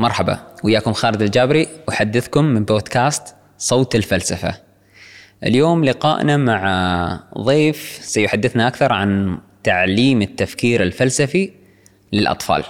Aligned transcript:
مرحبا 0.00 0.38
وياكم 0.64 0.92
خالد 0.92 1.22
الجابري 1.22 1.68
أحدثكم 1.88 2.44
من 2.44 2.64
بودكاست 2.64 3.34
صوت 3.58 3.94
الفلسفة. 3.94 4.54
اليوم 5.44 5.84
لقائنا 5.84 6.36
مع 6.36 7.20
ضيف 7.38 7.98
سيحدثنا 8.02 8.68
أكثر 8.68 8.92
عن 8.92 9.38
تعليم 9.64 10.22
التفكير 10.22 10.82
الفلسفي 10.82 11.52
للأطفال. 12.12 12.64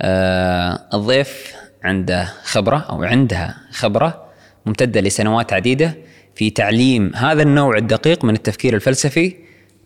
آه 0.00 0.80
الضيف 0.94 1.54
عنده 1.84 2.24
خبرة 2.44 2.78
أو 2.90 3.04
عندها 3.04 3.56
خبرة 3.70 4.24
ممتدة 4.66 5.00
لسنوات 5.00 5.52
عديدة 5.52 5.94
في 6.34 6.50
تعليم 6.50 7.12
هذا 7.14 7.42
النوع 7.42 7.76
الدقيق 7.76 8.24
من 8.24 8.34
التفكير 8.34 8.74
الفلسفي 8.74 9.36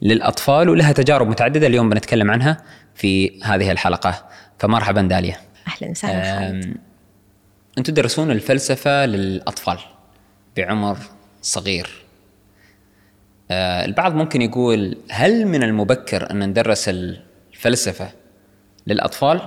للأطفال 0.02 0.69
ولها 0.69 0.92
تجارب 0.92 1.28
متعددة 1.28 1.66
اليوم 1.66 1.88
بنتكلم 1.88 2.30
عنها 2.30 2.62
في 2.95 3.41
هذه 3.42 3.70
الحلقة. 3.70 4.24
فمرحبا 4.59 5.02
داليا. 5.02 5.37
أهلا 5.68 5.90
وسهلا 5.90 6.50
أنتم 7.78 7.92
تدرسون 7.92 8.30
الفلسفة 8.30 9.06
للأطفال 9.06 9.78
بعمر 10.56 10.98
صغير. 11.42 11.91
أه، 13.50 13.84
البعض 13.84 14.14
ممكن 14.14 14.42
يقول 14.42 14.98
هل 15.10 15.46
من 15.46 15.62
المبكر 15.62 16.30
أن 16.30 16.48
ندرس 16.48 16.88
الفلسفة 16.88 18.10
للأطفال؟ 18.86 19.41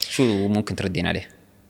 شو 0.00 0.48
ممكن 0.48 0.76
تردين 0.76 1.06
عليه؟ 1.06 1.28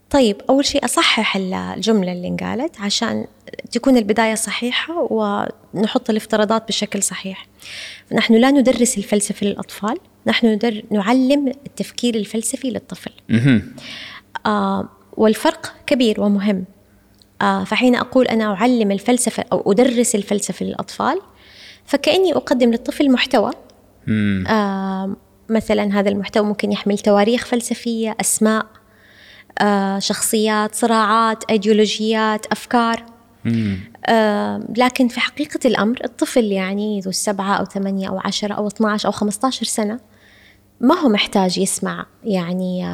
طيب 0.09 0.41
أول 0.49 0.65
شيء 0.65 0.85
أصحح 0.85 1.35
الجملة 1.35 2.11
اللي 2.11 2.27
انقالت 2.27 2.81
عشان 2.81 3.25
تكون 3.71 3.97
البداية 3.97 4.35
صحيحة 4.35 5.07
ونحط 5.11 6.09
الافتراضات 6.09 6.67
بشكل 6.67 7.03
صحيح. 7.03 7.47
نحن 8.11 8.33
لا 8.33 8.51
ندرس 8.51 8.97
الفلسفة 8.97 9.47
للأطفال 9.47 9.97
نحن 10.27 10.47
ندر... 10.47 10.83
نعلم 10.91 11.47
التفكير 11.47 12.15
الفلسفي 12.15 12.69
للطفل. 12.69 13.11
آه 14.45 14.89
والفرق 15.17 15.73
كبير 15.87 16.21
ومهم. 16.21 16.65
آه 17.41 17.63
فحين 17.63 17.95
أقول 17.95 18.25
أنا 18.25 18.53
أعلم 18.53 18.91
الفلسفة 18.91 19.45
أو 19.51 19.71
أدرس 19.71 20.15
الفلسفة 20.15 20.65
للأطفال 20.65 21.19
فكأني 21.85 22.33
أقدم 22.33 22.71
للطفل 22.71 23.11
محتوى. 23.11 23.51
آه 24.47 25.15
مثلا 25.49 25.99
هذا 25.99 26.09
المحتوى 26.09 26.45
ممكن 26.45 26.71
يحمل 26.71 26.97
تواريخ 26.97 27.45
فلسفية 27.45 28.15
أسماء 28.21 28.65
آه 29.59 29.99
شخصيات 29.99 30.75
صراعات 30.75 31.43
أيديولوجيات 31.49 32.45
أفكار. 32.45 33.05
لكن 34.77 35.07
في 35.07 35.19
حقيقة 35.19 35.59
الأمر 35.65 35.99
الطفل 36.03 36.43
يعني 36.43 36.99
ذو 36.99 37.09
السبعة 37.09 37.53
أو 37.53 37.65
ثمانية 37.65 38.09
أو 38.09 38.19
عشرة 38.19 38.53
أو 38.53 38.67
12 38.67 39.07
أو 39.07 39.11
15 39.11 39.65
سنة 39.65 39.99
ما 40.81 40.95
هو 40.95 41.09
محتاج 41.09 41.57
يسمع 41.57 42.05
يعني 42.23 42.85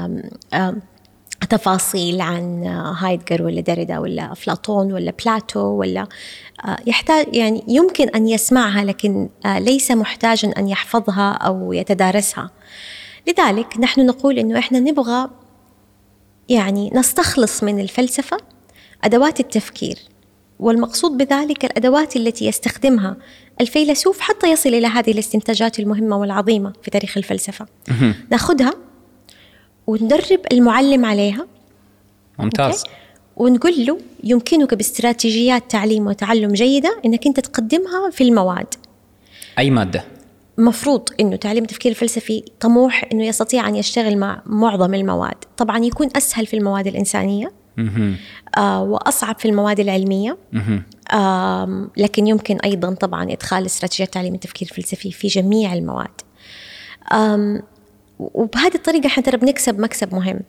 تفاصيل 1.50 2.22
عن 2.22 2.64
آه، 2.64 2.92
هايدجر 2.92 3.44
ولا 3.44 3.62
ديريدا 3.62 4.00
ولا 4.00 4.32
أفلاطون 4.32 4.94
ولا 4.94 5.14
بلاتو 5.26 5.60
ولا 5.60 6.08
آه، 6.66 6.78
يحتاج 6.88 7.36
يعني 7.36 7.64
يمكن 7.68 8.10
أن 8.10 8.28
يسمعها 8.28 8.84
لكن 8.84 9.30
آه، 9.46 9.60
ليس 9.60 9.92
محتاجا 9.92 10.54
أن 10.58 10.68
يحفظها 10.68 11.32
أو 11.32 11.74
يتدارسها. 11.74 12.52
لذلك 13.28 13.80
نحن 13.80 14.06
نقول 14.06 14.40
أنه 14.40 14.60
إحنا 14.60 14.80
نبغى 14.80 15.30
يعني 16.50 16.92
نستخلص 16.94 17.64
من 17.64 17.80
الفلسفة 17.80 18.38
أدوات 19.04 19.40
التفكير. 19.40 19.98
والمقصود 20.60 21.18
بذلك 21.18 21.66
الأدوات 21.66 22.16
التي 22.16 22.46
يستخدمها 22.46 23.18
الفيلسوف 23.62 24.20
حتى 24.20 24.52
يصل 24.52 24.70
إلى 24.70 24.88
هذه 24.88 25.12
الاستنتاجات 25.12 25.80
المهمة 25.80 26.18
والعظيمة 26.18 26.74
في 26.84 26.92
تاريخ 26.92 27.18
الفلسفة 27.18 27.66
مهم. 27.90 28.16
ناخذها 28.32 28.74
وندرب 29.88 30.40
المعلم 30.52 31.06
عليها 31.06 31.48
ممتاز 32.40 32.78
أوكي؟ 32.78 32.90
ونقول 33.38 33.86
له 33.86 34.00
يمكنك 34.24 34.74
باستراتيجيات 34.74 35.72
تعليم 35.72 36.08
وتعلم 36.08 36.54
جيدة 36.54 37.00
أنك 37.06 37.28
أنت 37.28 37.40
تقدمها 37.40 38.10
في 38.12 38.24
المواد 38.24 38.74
أي 39.60 39.72
مادة 39.72 40.04
مفروض 40.58 41.10
إنه 41.20 41.36
تعليم 41.36 41.64
التفكير 41.64 41.92
الفلسفي 41.92 42.44
طموح 42.60 43.06
إنه 43.12 43.26
يستطيع 43.26 43.68
أن 43.68 43.76
يشتغل 43.76 44.18
مع 44.18 44.42
معظم 44.46 44.94
المواد، 44.94 45.36
طبعا 45.58 45.86
يكون 45.86 46.10
أسهل 46.16 46.46
في 46.46 46.58
المواد 46.58 46.88
الإنسانية 46.88 47.46
مهم. 47.46 47.59
آه 48.58 48.84
وأصعب 48.84 49.40
في 49.40 49.48
المواد 49.48 49.80
العلمية. 49.80 50.38
آم، 51.14 51.90
لكن 51.98 52.28
يمكن 52.28 52.58
أيضا 52.58 52.94
طبعا 52.94 53.32
إدخال 53.32 53.66
استراتيجيات 53.66 54.14
تعليم 54.14 54.34
التفكير 54.36 54.68
الفلسفي 54.72 55.12
في 55.12 55.28
جميع 55.28 55.74
المواد. 55.74 56.22
آم، 57.14 57.62
وبهذه 58.20 58.76
الطريقة 58.76 59.08
إحنا 59.08 59.24
ترى 59.24 59.38
بنكسب 59.38 59.80
مكسب 59.80 60.14
مهم. 60.16 60.40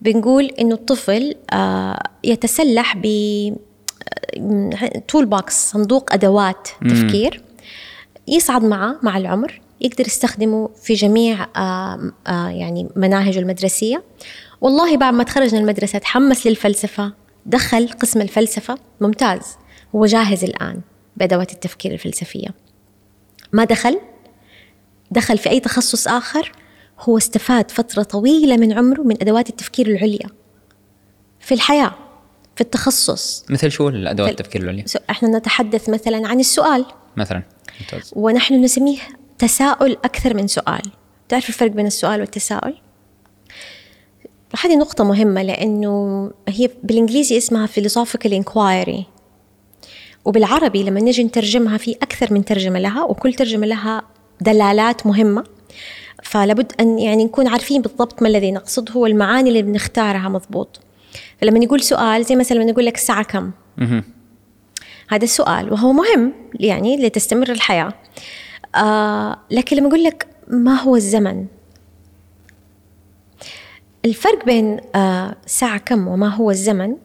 بنقول 0.00 0.44
إنه 0.44 0.74
الطفل 0.74 1.34
آه، 1.52 2.02
يتسلح 2.24 2.96
ب 2.96 3.06
tool 5.08 5.26
box 5.26 5.70
صندوق 5.70 6.12
أدوات 6.12 6.68
تفكير 6.90 7.42
يصعد 8.28 8.64
معه 8.64 8.96
مع 9.02 9.16
العمر 9.16 9.60
يقدر 9.80 10.06
يستخدمه 10.06 10.70
في 10.82 10.94
جميع 10.94 11.46
آه، 11.56 12.12
آه، 12.26 12.48
يعني 12.48 12.88
مناهجه 12.96 13.38
المدرسية 13.38 14.02
والله 14.62 14.96
بعد 14.96 15.14
ما 15.14 15.24
تخرج 15.24 15.54
من 15.54 15.60
المدرسة 15.60 15.98
تحمس 15.98 16.46
للفلسفة. 16.46 17.12
دخل 17.46 17.88
قسم 17.88 18.20
الفلسفة. 18.20 18.78
ممتاز. 19.00 19.56
هو 19.94 20.06
جاهز 20.06 20.44
الآن 20.44 20.80
بأدوات 21.16 21.52
التفكير 21.52 21.92
الفلسفية. 21.92 22.48
ما 23.52 23.64
دخل. 23.64 24.00
دخل 25.10 25.38
في 25.38 25.50
أي 25.50 25.60
تخصص 25.60 26.08
آخر. 26.08 26.52
هو 27.00 27.16
استفاد 27.18 27.70
فترة 27.70 28.02
طويلة 28.02 28.56
من 28.56 28.72
عمره 28.72 29.02
من 29.02 29.16
أدوات 29.22 29.48
التفكير 29.48 29.86
العليا. 29.86 30.28
في 31.40 31.54
الحياة. 31.54 31.94
في 32.56 32.60
التخصص. 32.60 33.44
مثل 33.50 33.70
شو 33.70 33.88
الأدوات 33.88 34.28
فل- 34.30 34.40
التفكير 34.40 34.62
العليا؟ 34.62 34.84
إحنا 35.10 35.38
نتحدث 35.38 35.88
مثلا 35.88 36.28
عن 36.28 36.40
السؤال. 36.40 36.84
مثلا. 37.16 37.42
ممتاز. 37.80 38.10
ونحن 38.16 38.54
نسميه 38.54 38.98
تساؤل 39.38 39.92
أكثر 39.92 40.34
من 40.34 40.46
سؤال. 40.46 40.82
تعرف 41.28 41.48
الفرق 41.48 41.70
بين 41.70 41.86
السؤال 41.86 42.20
والتساؤل؟ 42.20 42.74
هذه 44.60 44.76
نقطة 44.76 45.04
مهمة 45.04 45.42
لأنه 45.42 46.30
هي 46.48 46.70
بالإنجليزي 46.82 47.36
اسمها 47.36 47.66
philosophical 47.66 48.30
inquiry. 48.30 49.02
وبالعربي 50.24 50.82
لما 50.82 51.00
نجي 51.00 51.24
نترجمها 51.24 51.78
في 51.78 51.92
أكثر 51.92 52.32
من 52.32 52.44
ترجمة 52.44 52.78
لها 52.78 53.04
وكل 53.04 53.34
ترجمة 53.34 53.66
لها 53.66 54.02
دلالات 54.40 55.06
مهمة. 55.06 55.44
فلابد 56.22 56.72
أن 56.80 56.98
يعني 56.98 57.24
نكون 57.24 57.46
عارفين 57.46 57.82
بالضبط 57.82 58.22
ما 58.22 58.28
الذي 58.28 58.52
نقصده 58.52 58.94
والمعاني 58.96 59.48
اللي 59.48 59.62
بنختارها 59.62 60.28
مضبوط. 60.28 60.80
فلما 61.40 61.58
نقول 61.58 61.80
سؤال 61.80 62.24
زي 62.24 62.36
مثلا 62.36 62.56
لما 62.56 62.70
نقول 62.72 62.86
لك 62.86 62.94
الساعة 62.96 63.22
كم. 63.24 63.50
هذا 65.08 65.24
السؤال 65.24 65.72
وهو 65.72 65.92
مهم 65.92 66.32
يعني 66.60 67.06
لتستمر 67.06 67.50
الحياة. 67.50 67.92
آه 68.74 69.38
لكن 69.50 69.76
لما 69.76 69.88
أقول 69.88 70.04
لك 70.04 70.26
ما 70.48 70.80
هو 70.80 70.96
الزمن؟ 70.96 71.46
الفرق 74.04 74.44
بين 74.44 74.80
آه 74.94 75.36
ساعة 75.46 75.78
كم 75.78 76.08
وما 76.08 76.28
هو 76.28 76.50
الزمن. 76.50 76.96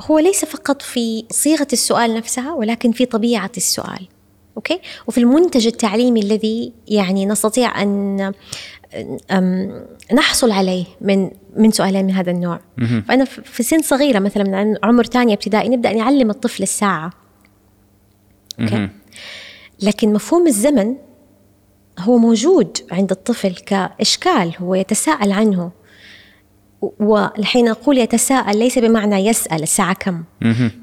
هو 0.00 0.18
ليس 0.18 0.44
فقط 0.44 0.82
في 0.82 1.24
صيغة 1.30 1.66
السؤال 1.72 2.14
نفسها 2.14 2.52
ولكن 2.54 2.92
في 2.92 3.06
طبيعة 3.06 3.50
السؤال 3.56 4.08
أوكي 4.56 4.80
وفي 5.06 5.18
المنتج 5.18 5.66
التعليمي 5.66 6.20
الذي 6.20 6.72
يعني 6.88 7.26
نستطيع 7.26 7.82
أن 7.82 8.32
نحصل 10.14 10.50
عليه 10.50 10.84
من 11.00 11.30
من 11.56 11.70
سؤالين 11.70 12.04
من 12.06 12.10
هذا 12.12 12.30
النوع. 12.30 12.60
فأنا 13.08 13.24
في 13.24 13.62
سن 13.62 13.82
صغيرة 13.82 14.18
مثلا 14.18 14.44
من 14.44 14.76
عمر 14.82 15.04
ثانية 15.04 15.34
ابتدائي 15.34 15.68
نبدأ 15.68 15.92
نعلم 15.92 16.30
الطفل 16.30 16.62
الساعة 16.62 17.10
okay. 18.60 18.88
لكن 19.82 20.12
مفهوم 20.12 20.46
الزمن 20.46 20.96
هو 21.98 22.18
موجود 22.18 22.78
عند 22.92 23.10
الطفل 23.10 23.54
كإشكال 23.54 24.54
هو 24.60 24.74
يتساءل 24.74 25.32
عنه 25.32 25.70
والحين 27.00 27.68
أقول 27.68 27.98
يتساءل 27.98 28.58
ليس 28.58 28.78
بمعنى 28.78 29.16
يسأل 29.16 29.62
الساعة 29.62 29.92
كم. 29.92 30.24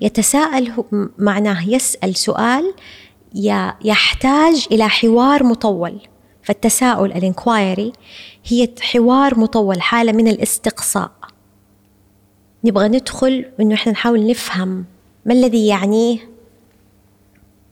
يتساءل 0.01 0.73
معناه 1.17 1.69
يسأل 1.69 2.15
سؤال 2.15 2.73
يحتاج 3.85 4.67
إلى 4.71 4.89
حوار 4.89 5.43
مطول. 5.43 5.99
فالتساؤل 6.43 7.11
ال 7.11 7.22
inquiry 7.22 7.93
هي 8.45 8.69
حوار 8.81 9.39
مطول 9.39 9.81
حالة 9.81 10.11
من 10.11 10.27
الاستقصاء. 10.27 11.11
نبغى 12.63 12.87
ندخل 12.87 13.45
إنه 13.59 13.75
إحنا 13.75 13.91
نحاول 13.91 14.27
نفهم 14.27 14.85
ما 15.25 15.33
الذي 15.33 15.67
يعنيه 15.67 16.29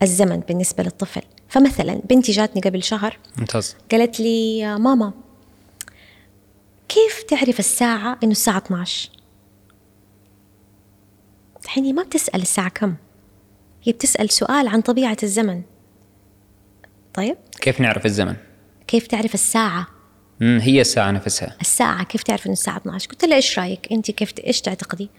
الزمن 0.02 0.40
بالنسبة 0.40 0.84
للطفل. 0.84 1.22
فمثلا 1.50 2.02
بنتي 2.10 2.32
جاتني 2.32 2.62
قبل 2.62 2.84
شهر. 2.84 3.18
ممتاز. 3.38 3.76
قالت 3.92 4.20
لي 4.20 4.66
ماما 4.78 5.14
كيف 6.90 7.24
تعرف 7.24 7.60
الساعة 7.60 8.18
إنه 8.24 8.32
الساعة 8.32 8.58
12 8.58 9.10
الحين 11.64 11.84
هي 11.86 11.94
ما 11.94 12.04
بتسأل 12.04 12.42
الساعة 12.42 12.70
كم 12.70 12.96
هي 13.84 13.92
بتسأل 13.92 14.30
سؤال 14.30 14.68
عن 14.68 14.82
طبيعة 14.82 15.18
الزمن. 15.24 15.62
طيب؟ 17.14 17.38
كيف 17.62 17.82
نعرف 17.82 18.06
الزمن؟ 18.06 18.36
كيف 18.88 19.08
تعرف 19.08 19.34
الساعة؟ 19.34 19.88
مم، 20.40 20.60
هي 20.62 20.82
الساعة 20.82 21.12
نفسها. 21.12 21.58
الساعة 21.62 22.04
كيف 22.04 22.24
تعرف 22.24 22.46
إنه 22.46 22.54
الساعة 22.54 22.78
12 22.78 23.10
قلت 23.10 23.26
لها 23.26 23.36
إيش 23.36 23.60
رأيك 23.60 23.88
أنت؟ 23.92 24.12
كيف 24.12 24.34
إيش 24.48 24.62
تعتقدي؟ 24.62 25.10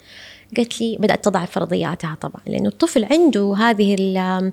قالت 0.57 0.81
لي 0.81 0.97
بدأت 1.01 1.25
تضع 1.25 1.45
فرضياتها 1.45 2.15
طبعا 2.21 2.41
لأنه 2.47 2.69
الطفل 2.69 3.05
عنده 3.05 3.55
هذه 3.59 3.95
ال- 3.99 4.53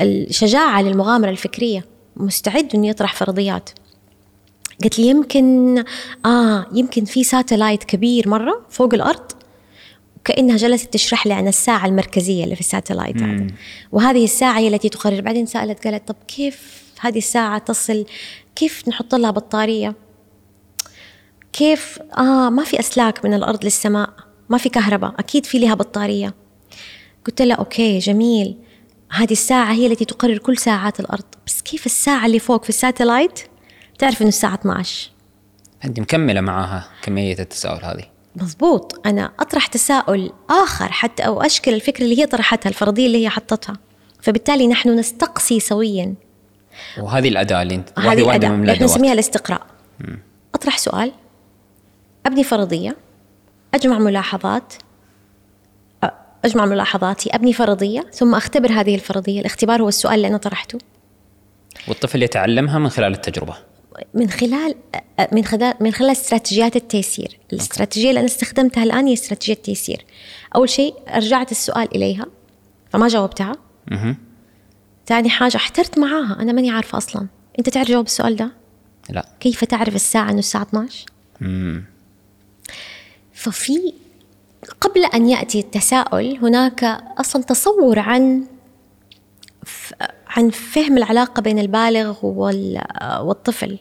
الشجاعة 0.00 0.82
للمغامرة 0.82 1.30
الفكرية 1.30 1.84
مستعد 2.16 2.74
إنه 2.74 2.88
يطرح 2.88 3.14
فرضيات. 3.14 3.70
قالت 4.82 4.98
لي 4.98 5.06
يمكن 5.06 5.84
آه 6.26 6.66
يمكن 6.72 7.04
في 7.04 7.24
satellite 7.24 7.84
كبير 7.84 8.28
مرة 8.28 8.66
فوق 8.70 8.94
الأرض 8.94 9.32
كأنها 10.24 10.56
جلست 10.56 10.92
تشرح 10.92 11.26
لي 11.26 11.34
عن 11.34 11.48
الساعة 11.48 11.86
المركزية 11.86 12.44
اللي 12.44 12.54
في 12.54 12.60
ال 12.60 12.66
satellite 12.66 13.22
هذا 13.22 13.46
وهذه 13.92 14.24
الساعة 14.24 14.58
هي 14.58 14.68
التي 14.68 14.88
تقرر 14.88 15.20
بعدين 15.20 15.46
سألت 15.46 15.84
قالت 15.86 16.08
طب 16.08 16.16
كيف 16.28 16.82
هذه 17.00 17.18
الساعة 17.18 17.58
تصل؟ 17.58 18.04
كيف 18.56 18.88
نحط 18.88 19.14
لها 19.14 19.30
بطارية؟ 19.30 19.94
كيف؟ 21.52 21.98
آه 22.18 22.50
ما 22.50 22.64
في 22.64 22.80
أسلاك 22.80 23.24
من 23.24 23.34
الأرض 23.34 23.64
للسماء 23.64 24.10
ما 24.48 24.58
في 24.58 24.68
كهرباء 24.68 25.14
أكيد 25.18 25.46
في 25.46 25.58
لها 25.58 25.74
بطارية. 25.74 26.34
قلت 27.26 27.42
لها 27.42 27.56
okay 27.56 27.98
جميل. 27.98 28.56
هذه 29.10 29.32
الساعة 29.32 29.72
هي 29.72 29.86
التي 29.86 30.04
تقرر 30.04 30.38
كل 30.38 30.58
ساعات 30.58 31.00
الأرض. 31.00 31.24
بس 31.46 31.62
كيف 31.62 31.86
الساعة 31.86 32.26
اللي 32.26 32.38
فوق 32.38 32.62
في 32.62 32.68
ال 32.68 32.75
satellite؟ 32.75 33.49
تعرف 34.00 34.20
إنه 34.20 34.28
الساعة 34.28 34.54
12 34.54 35.10
أنت 35.84 36.00
مكملة 36.00 36.40
معاها 36.40 36.88
كمية 37.02 37.38
التساؤل 37.38 37.84
هذه. 37.84 38.04
مضبوط 38.36 39.06
أنا 39.06 39.32
أطرح 39.40 39.66
تساؤل 39.66 40.32
آخر 40.50 40.92
حتى 40.92 41.22
أو 41.22 41.42
أشكل 41.42 41.74
الفكرة 41.74 42.04
اللي 42.04 42.18
هي 42.18 42.26
طرحتها 42.26 42.70
الفرضية 42.70 43.06
اللي 43.06 43.24
هي 43.24 43.28
حطتها. 43.28 43.76
فبالتالي 44.20 44.66
نحن 44.66 44.98
نستقصي 44.98 45.60
سويا. 45.60 46.14
وهذه 46.98 47.28
الأداة 47.28 47.62
اللي 47.62 47.74
أنت 47.74 47.98
هذه 47.98 48.24
الأداة 48.24 48.48
من 48.48 48.54
إحنا 48.54 48.64
الأدوات. 48.64 48.90
نسميها 48.90 49.12
الاستقراء. 49.12 49.66
أطرح 50.54 50.78
سؤال. 50.78 51.12
أبني 52.26 52.44
فرضية. 52.44 52.96
أجمع 53.74 53.98
ملاحظات. 53.98 54.74
أجمع 56.44 56.66
ملاحظاتي. 56.66 57.30
أبني 57.34 57.52
فرضية. 57.52 58.06
ثم 58.12 58.34
أختبر 58.34 58.72
هذه 58.72 58.94
الفرضية. 58.94 59.40
الاختبار 59.40 59.82
هو 59.82 59.88
السؤال 59.88 60.14
اللي 60.14 60.28
أنا 60.28 60.36
طرحته. 60.36 60.78
والطفل 61.88 62.22
يتعلمها 62.22 62.78
من 62.78 62.88
خلال 62.88 63.12
التجربة. 63.12 63.69
من 64.14 64.30
خلال 64.30 64.74
من 65.32 65.44
خلال 65.44 65.74
من 65.80 65.92
خلال 65.92 66.10
استراتيجيات 66.10 66.76
التيسير، 66.76 67.38
الاستراتيجية 67.52 68.08
اللي 68.08 68.20
أنا 68.20 68.28
استخدمتها 68.28 68.82
الآن 68.82 69.06
هي 69.06 69.12
استراتيجية 69.12 69.54
التيسير. 69.54 70.04
أول 70.56 70.68
شيء 70.68 70.94
رجعت 71.14 71.50
السؤال 71.50 71.96
إليها 71.96 72.26
فما 72.90 73.08
جاوبتها. 73.08 73.56
ثاني 75.06 75.30
حاجة 75.30 75.56
احترت 75.56 75.98
معاها 75.98 76.36
أنا 76.40 76.52
ماني 76.52 76.70
عارفة 76.70 76.98
أصلا. 76.98 77.26
أنت 77.58 77.68
تعرف 77.68 77.88
جواب 77.88 78.06
السؤال 78.06 78.36
ده؟ 78.36 78.52
لا 79.10 79.28
كيف 79.40 79.64
تعرف 79.64 79.94
الساعة 79.94 80.30
إنه 80.30 80.38
الساعة 80.38 80.62
12؟ 80.64 80.92
مم. 81.40 81.84
ففي 83.32 83.92
قبل 84.80 85.04
أن 85.04 85.28
يأتي 85.28 85.60
التساؤل 85.60 86.38
هناك 86.42 86.84
أصلا 87.18 87.42
تصور 87.42 87.98
عن 87.98 88.44
عن 90.30 90.50
فهم 90.50 90.96
العلاقة 90.98 91.42
بين 91.42 91.58
البالغ 91.58 92.26
وال- 92.26 92.82
والطفل. 93.20 93.78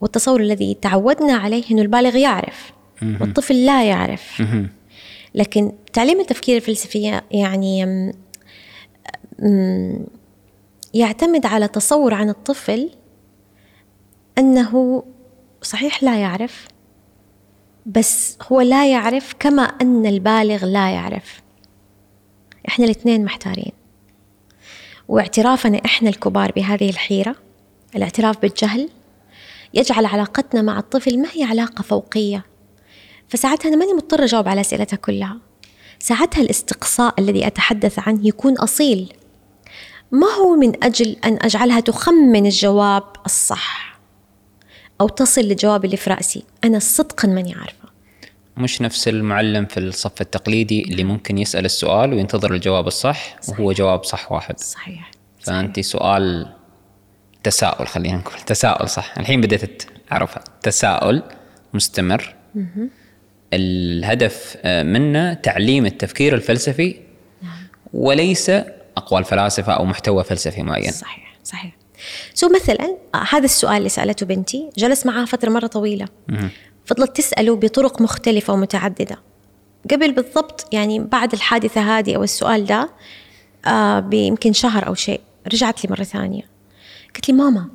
والتصور 0.00 0.40
الذي 0.40 0.74
تعودنا 0.74 1.32
عليه 1.32 1.64
إنه 1.70 1.82
البالغ 1.82 2.16
يعرف 2.16 2.72
والطفل 3.20 3.66
لا 3.66 3.84
يعرف. 3.84 4.40
لكن 5.34 5.72
تعليم 5.92 6.20
التفكير 6.20 6.56
الفلسفي 6.56 7.20
يعني 7.30 7.84
يعتمد 10.94 11.46
على 11.46 11.68
تصور 11.68 12.14
عن 12.14 12.28
الطفل 12.28 12.90
أنه 14.38 15.02
صحيح 15.62 16.02
لا 16.02 16.20
يعرف 16.20 16.68
بس 17.86 18.38
هو 18.52 18.60
لا 18.60 18.90
يعرف 18.90 19.34
كما 19.38 19.62
أن 19.62 20.06
البالغ 20.06 20.64
لا 20.64 20.90
يعرف. 20.90 21.42
إحنا 22.68 22.84
الاثنين 22.84 23.24
محتارين. 23.24 23.72
واعترافنا 25.12 25.80
إحنا 25.84 26.08
الكبار 26.08 26.52
بهذه 26.52 26.90
الحيرة 26.90 27.36
الاعتراف 27.96 28.38
بالجهل 28.38 28.88
يجعل 29.74 30.06
علاقتنا 30.06 30.62
مع 30.62 30.78
الطفل 30.78 31.18
ما 31.18 31.28
هي 31.32 31.44
علاقة 31.44 31.82
فوقية. 31.82 32.44
فساعتها 33.28 33.68
أنا 33.68 33.76
ماني 33.76 33.92
مضطرة 33.92 34.24
أجاوب 34.24 34.48
على 34.48 34.60
أسئلتها 34.60 34.96
كلها. 34.96 35.38
ساعتها 35.98 36.40
الاستقصاء 36.40 37.14
الذي 37.18 37.46
أتحدث 37.46 37.98
عنه 37.98 38.26
يكون 38.26 38.58
أصيل. 38.58 39.12
ما 40.12 40.26
هو 40.26 40.56
من 40.56 40.84
أجل 40.84 41.16
أن 41.24 41.38
أجعلها 41.42 41.80
تخمن 41.80 42.46
الجواب 42.46 43.04
الصح؟ 43.26 44.00
أو 45.00 45.08
تصل 45.08 45.40
للجواب 45.40 45.84
اللي 45.84 45.96
في 45.96 46.10
رأسي 46.10 46.44
أنا 46.64 46.78
صدقا 46.78 47.28
ماني 47.28 47.54
عارفة. 47.54 47.81
مش 48.56 48.82
نفس 48.82 49.08
المعلم 49.08 49.66
في 49.66 49.80
الصف 49.80 50.20
التقليدي 50.20 50.82
اللي 50.82 51.04
ممكن 51.04 51.38
يسأل 51.38 51.64
السؤال 51.64 52.14
وينتظر 52.14 52.54
الجواب 52.54 52.86
الصح 52.86 53.36
وهو 53.48 53.72
جواب 53.72 54.04
صح 54.04 54.32
واحد. 54.32 54.60
صحيح. 54.60 55.10
فأنت 55.40 55.80
سؤال 55.80 56.52
تساؤل 57.42 57.86
خلينا 57.86 58.16
نقول 58.16 58.40
تساؤل 58.46 58.88
صح. 58.88 59.14
الحين 59.18 59.40
بديت 59.40 59.82
أعرفها. 60.12 60.44
تساؤل 60.62 61.22
مستمر. 61.74 62.34
الهدف 63.52 64.56
آه، 64.62 64.82
منه 64.82 65.34
تعليم 65.34 65.86
التفكير 65.86 66.34
الفلسفي 66.34 66.96
وليس 67.92 68.50
أقوال 68.96 69.24
فلاسفة 69.24 69.72
أو 69.72 69.84
محتوى 69.84 70.24
فلسفي 70.24 70.62
معين. 70.62 70.92
صحيح 70.92 71.36
صحيح. 71.44 71.76
سو 72.34 72.48
مثلا 72.54 72.96
آه، 73.14 73.24
هذا 73.30 73.44
السؤال 73.44 73.76
اللي 73.76 73.88
سألته 73.88 74.26
بنتي 74.26 74.70
جلس 74.78 75.06
معها 75.06 75.24
فترة 75.24 75.50
مرة 75.50 75.66
طويلة. 75.66 76.08
فضلت 76.86 77.16
تسأله 77.16 77.56
بطرق 77.56 78.02
مختلفة 78.02 78.52
ومتعددة. 78.52 79.18
قبل 79.90 80.12
بالضبط 80.12 80.66
يعني 80.72 80.98
بعد 80.98 81.32
الحادثة 81.32 81.98
هذه 81.98 82.16
أو 82.16 82.22
السؤال 82.22 82.66
ده 82.66 82.90
آه 83.66 84.00
بيمكن 84.00 84.52
شهر 84.52 84.86
أو 84.86 84.94
شيء 84.94 85.20
رجعت 85.52 85.84
لي 85.84 85.90
مرة 85.90 86.02
ثانية. 86.02 86.42
قالت 87.14 87.28
لي 87.28 87.34
ماما 87.34 87.68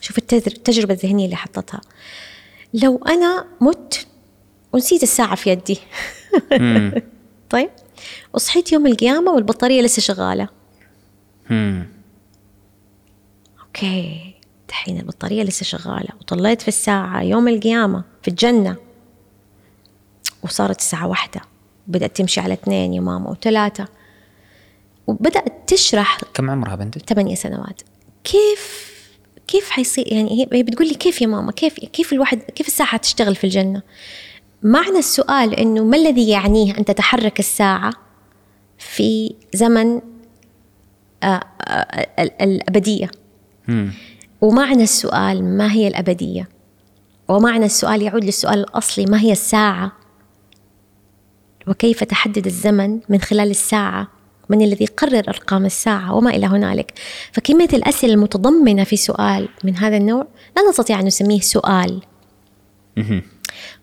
شوف 0.00 0.18
التجر- 0.18 0.52
التجربة 0.52 0.94
الذهنية 0.94 1.24
اللي 1.24 1.36
حطتها. 1.36 1.80
لو 2.74 2.96
أنا 3.08 3.44
مت 3.60 4.06
ونسيت 4.72 5.02
الساعة 5.02 5.34
في 5.34 5.50
يدي. 5.50 5.78
طيب 7.50 7.70
وصحيت 8.34 8.72
يوم 8.72 8.86
القيامة 8.86 9.32
والبطارية 9.32 9.82
لسه 9.82 10.02
شغالة. 10.02 10.48
مم. 11.50 11.86
أوكي. 13.60 14.25
دحين 14.68 14.98
البطارية 15.00 15.42
لسه 15.42 15.64
شغالة 15.64 16.08
وطلعت 16.20 16.62
في 16.62 16.68
الساعة 16.68 17.22
يوم 17.22 17.48
القيامة 17.48 18.04
في 18.22 18.28
الجنة. 18.28 18.76
وصارت 20.42 20.78
الساعة 20.78 21.06
واحدة 21.06 21.40
بدأت 21.86 22.16
تمشي 22.16 22.40
على 22.40 22.54
اثنين 22.54 22.94
يا 22.94 23.00
ماما 23.00 23.30
وثلاثة. 23.30 23.88
وبدأت 25.06 25.52
تشرح 25.66 26.18
كم 26.34 26.50
عمرها 26.50 26.74
بنتك؟ 26.74 27.08
ثمانية 27.08 27.34
سنوات. 27.34 27.82
كيف 28.24 28.92
كيف 29.48 29.70
حيصير؟ 29.70 30.12
يعني 30.12 30.46
هي 30.52 30.62
بتقول 30.62 30.88
لي 30.88 30.94
كيف 30.94 31.22
يا 31.22 31.26
ماما؟ 31.26 31.52
كيف 31.52 31.74
كيف 31.74 32.12
الواحد 32.12 32.38
كيف 32.42 32.66
الساعة 32.66 32.96
تشتغل 32.96 33.34
في 33.36 33.44
الجنة؟ 33.44 33.82
معنى 34.62 34.98
السؤال 34.98 35.54
إنه 35.54 35.84
ما 35.84 35.96
الذي 35.96 36.28
يعنيه 36.28 36.78
أن 36.78 36.84
تتحرك 36.84 37.38
الساعة 37.38 37.92
في 38.78 39.34
زمن 39.54 40.00
آه، 41.22 41.40
آه، 41.60 42.08
ال- 42.22 42.42
الأبدية؟ 42.42 43.10
مم. 43.68 43.92
ومعنى 44.40 44.82
السؤال 44.82 45.44
ما 45.44 45.72
هي 45.72 45.88
الأبدية؟ 45.88 46.48
ومعنى 47.28 47.64
السؤال 47.64 48.02
يعود 48.02 48.24
للسؤال 48.24 48.58
الأصلي 48.58 49.06
ما 49.06 49.20
هي 49.20 49.32
الساعة؟ 49.32 49.92
وكيف 51.66 52.04
تحدد 52.04 52.46
الزمن 52.46 53.00
من 53.08 53.20
خلال 53.20 53.50
الساعة؟ 53.50 54.08
من 54.48 54.62
الذي 54.62 54.86
قرر 54.86 55.22
أرقام 55.28 55.64
الساعة؟ 55.64 56.14
وما 56.14 56.30
إلى 56.30 56.46
هنالك. 56.46 56.92
فكمية 57.32 57.68
الأسئلة 57.72 58.14
المتضمنة 58.14 58.84
في 58.84 58.96
سؤال 58.96 59.48
من 59.64 59.76
هذا 59.76 59.96
النوع 59.96 60.26
لا 60.56 60.68
نستطيع 60.68 61.00
أن 61.00 61.04
نسميه 61.04 61.40
سؤال. 61.40 62.02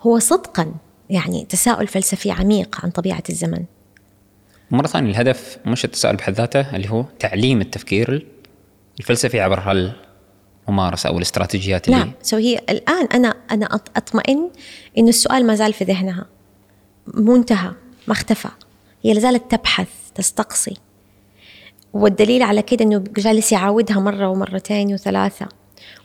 هو 0.01 0.19
صدقا 0.19 0.73
يعني 1.09 1.45
تساؤل 1.49 1.87
فلسفي 1.87 2.31
عميق 2.31 2.79
عن 2.83 2.89
طبيعة 2.89 3.23
الزمن. 3.29 3.63
مرة 4.71 4.87
ثانية 4.87 5.11
الهدف 5.11 5.57
مش 5.65 5.85
التساؤل 5.85 6.15
بحد 6.15 6.33
ذاته 6.33 6.75
اللي 6.75 6.89
هو 6.89 7.05
تعليم 7.19 7.61
التفكير 7.61 8.27
الفلسفي 8.99 9.39
عبر 9.39 9.59
هالممارسة 10.67 11.09
أو 11.09 11.17
الاستراتيجيات 11.17 11.87
اللي 11.87 11.97
نعم. 11.99 12.11
سو 12.21 12.37
هي 12.37 12.57
الآن 12.69 13.05
أنا 13.13 13.35
أنا 13.51 13.65
أط- 13.65 13.91
أطمئن 13.97 14.49
إنه 14.97 15.09
السؤال 15.09 15.47
ما 15.47 15.55
زال 15.55 15.73
في 15.73 15.83
ذهنها. 15.83 16.25
مو 17.07 17.35
انتهى 17.35 17.71
ما 18.07 18.13
اختفى. 18.13 18.47
هي 19.03 19.13
لازالت 19.13 19.51
تبحث 19.51 19.87
تستقصي. 20.15 20.73
والدليل 21.93 22.41
على 22.43 22.61
كده 22.61 22.85
إنه 22.85 23.03
جالس 23.17 23.51
يعاودها 23.51 23.99
مرة 23.99 24.27
ومرتين 24.27 24.93
وثلاثة. 24.93 25.47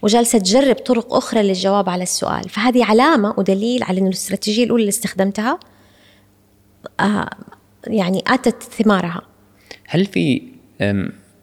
وجالسة 0.03 0.39
تجرب 0.39 0.77
طرق 0.77 1.15
أخرى 1.15 1.43
للجواب 1.43 1.89
على 1.89 2.03
السؤال. 2.03 2.49
فهذه 2.49 2.85
علامة 2.85 3.35
ودليل 3.39 3.83
على 3.83 3.99
إنه 4.01 4.09
الاستراتيجية 4.09 4.65
الأولى 4.65 4.81
اللي 4.81 4.89
استخدمتها 4.91 5.59
آه 7.01 7.31
يعني 7.87 8.25
آتت 8.27 8.63
ثمارها. 8.63 9.23
هل 9.87 10.07
في 10.07 10.43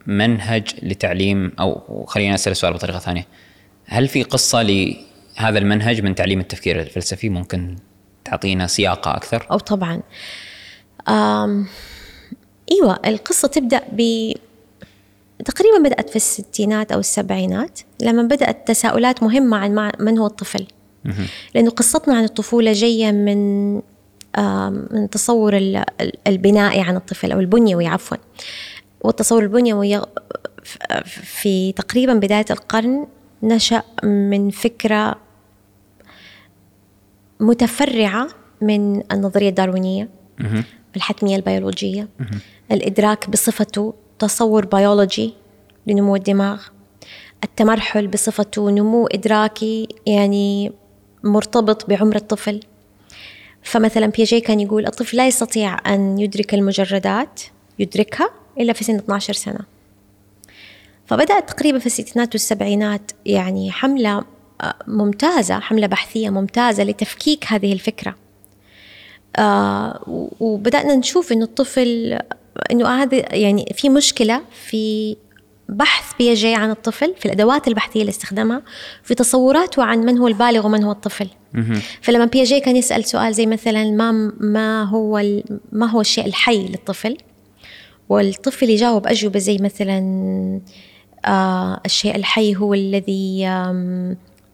منهج 0.07 0.67
لتعليم 0.83 1.51
أو 1.59 2.05
خلينا 2.07 2.35
أسأل 2.35 2.51
السؤال 2.51 2.73
بطريقة 2.73 2.99
ثانية. 2.99 3.27
هل 3.85 4.07
في 4.07 4.23
قصة 4.23 4.93
هذا 5.35 5.59
المنهج 5.59 6.01
من 6.01 6.15
تعليم 6.15 6.39
التفكير 6.39 6.81
الفلسفي 6.81 7.29
ممكن 7.29 7.75
تعطينا 8.25 8.67
سياقة 8.67 9.15
أكثر؟ 9.15 9.47
أو 9.51 9.57
طبعا. 9.57 10.01
آم 11.07 11.67
إيوه 12.71 12.99
القصة 13.05 13.47
تبدأ 13.47 13.81
ب 13.91 14.31
تقريبا 15.45 15.77
بدأت 15.89 16.09
في 16.09 16.15
الستينات 16.15 16.91
أو 16.91 16.99
السبعينات 16.99 17.79
لما 18.01 18.23
بدأت 18.23 18.67
تساؤلات 18.67 19.23
مهمة 19.23 19.57
عن 19.57 19.91
من 19.99 20.17
هو 20.17 20.25
الطفل؟ 20.25 20.67
لأنه 21.55 21.69
قصتنا 21.69 22.17
عن 22.17 22.23
الطفولة 22.23 22.73
جاية 22.73 23.11
من 23.11 23.73
من 24.91 25.09
تصور 25.09 25.57
البنائي 26.27 26.81
عن 26.81 26.95
الطفل 26.95 27.31
أو 27.31 27.39
البنيوي 27.39 27.87
عفوا. 27.87 28.17
والتصور 29.01 29.43
البنيوي 29.43 30.01
في 31.05 31.71
تقريبا 31.71 32.13
بداية 32.13 32.45
القرن 32.51 33.07
نشأ 33.43 33.83
من 34.03 34.49
فكرة 34.49 35.15
متفرعة 37.39 38.27
من 38.61 39.03
النظرية 39.11 39.49
الداروينية 39.49 40.09
الحتميه 40.95 41.35
البيولوجية. 41.35 42.07
الإدراك 42.71 43.29
بصفته 43.29 43.93
تصور 44.19 44.65
بيولوجي 44.65 45.33
لنمو 45.87 46.15
الدماغ. 46.15 46.61
التمرحل 47.43 48.07
بصفته 48.07 48.69
نمو 48.69 49.07
إدراكي 49.07 49.87
يعني 50.05 50.71
مرتبط 51.23 51.89
بعمر 51.89 52.15
الطفل. 52.15 52.59
فمثلا 53.63 54.07
بيجي 54.07 54.41
كان 54.41 54.59
يقول 54.59 54.85
الطفل 54.85 55.17
لا 55.17 55.27
يستطيع 55.27 55.93
أن 55.93 56.19
يدرك 56.19 56.53
المجردات 56.53 57.41
يدركها 57.79 58.29
إلا 58.59 58.73
في 58.73 58.83
سن 58.83 58.95
12 58.95 59.33
سنة. 59.33 59.59
فبدأت 61.05 61.49
تقريبا 61.49 61.79
في 61.79 61.85
الستينات 61.85 62.33
والسبعينات 62.33 63.11
يعني 63.25 63.71
حملة 63.71 64.23
آه، 64.61 64.75
ممتازة 64.87 65.59
حملة 65.59 65.87
بحثية 65.87 66.29
ممتازة 66.29 66.83
لتفكيك 66.83 67.45
هذه 67.47 67.73
الفكرة. 67.73 68.15
آه 69.37 69.99
وبدأنا 70.39 70.95
نشوف 70.95 71.31
إنه 71.31 71.45
الطفل 71.45 72.19
إنه 72.71 72.87
هذا 72.87 73.35
يعني 73.35 73.73
في 73.75 73.89
مشكلة 73.89 74.41
في 74.67 75.15
بحث 75.69 76.13
بيجي 76.17 76.55
عن 76.55 76.71
الطفل 76.71 77.13
في 77.19 77.25
الأدوات 77.25 77.67
البحثية 77.67 78.01
اللي 78.01 78.09
استخدمها 78.09 78.61
في 79.03 79.15
تصوراته 79.15 79.83
عن 79.83 79.99
من 79.99 80.17
هو 80.17 80.27
البالغ 80.27 80.65
ومن 80.65 80.83
هو 80.83 80.91
الطفل. 80.91 81.27
فلما 82.01 82.25
بيجي 82.25 82.59
كان 82.59 82.75
يسأل 82.75 83.05
سؤال 83.05 83.33
زي 83.33 83.45
مثلا 83.45 83.91
ما 83.91 84.31
ما 84.39 84.83
هو 84.83 85.23
ما 85.71 85.85
هو 85.85 86.01
الشيء 86.01 86.25
الحي 86.25 86.67
للطفل؟ 86.67 87.17
والطفل 88.09 88.69
يجاوب 88.69 89.07
أجوبة 89.07 89.39
زي 89.39 89.57
مثلا 89.61 89.99
آه 91.25 91.81
الشيء 91.85 92.15
الحي 92.15 92.55
هو 92.55 92.73
الذي 92.73 93.45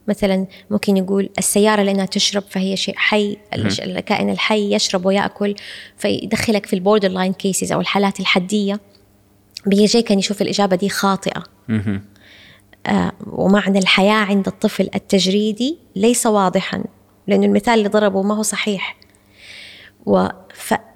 مثلا 0.07 0.47
ممكن 0.69 0.97
يقول 0.97 1.29
السيارة 1.37 1.81
لأنها 1.81 2.05
تشرب 2.05 2.43
فهي 2.49 2.77
شيء 2.77 2.95
حي 2.97 3.37
الكائن 3.53 4.29
الحي 4.29 4.75
يشرب 4.75 5.05
ويأكل 5.05 5.55
فيدخلك 5.97 6.65
في 6.65 6.73
ال 6.73 7.09
borderline 7.09 7.33
cases 7.33 7.71
أو 7.71 7.79
الحالات 7.81 8.19
الحدية. 8.19 8.79
بيجي 9.65 10.01
كان 10.01 10.19
يشوف 10.19 10.41
الإجابة 10.41 10.75
دي 10.75 10.89
خاطئة. 10.89 11.43
آه 12.85 13.11
ومعنى 13.27 13.79
الحياة 13.79 14.25
عند 14.25 14.47
الطفل 14.47 14.89
التجريدي 14.95 15.77
ليس 15.95 16.25
واضحا 16.25 16.83
لأنه 17.27 17.45
المثال 17.45 17.73
اللي 17.73 17.89
ضربه 17.89 18.21
ما 18.21 18.35
هو 18.35 18.41
صحيح. 18.41 18.97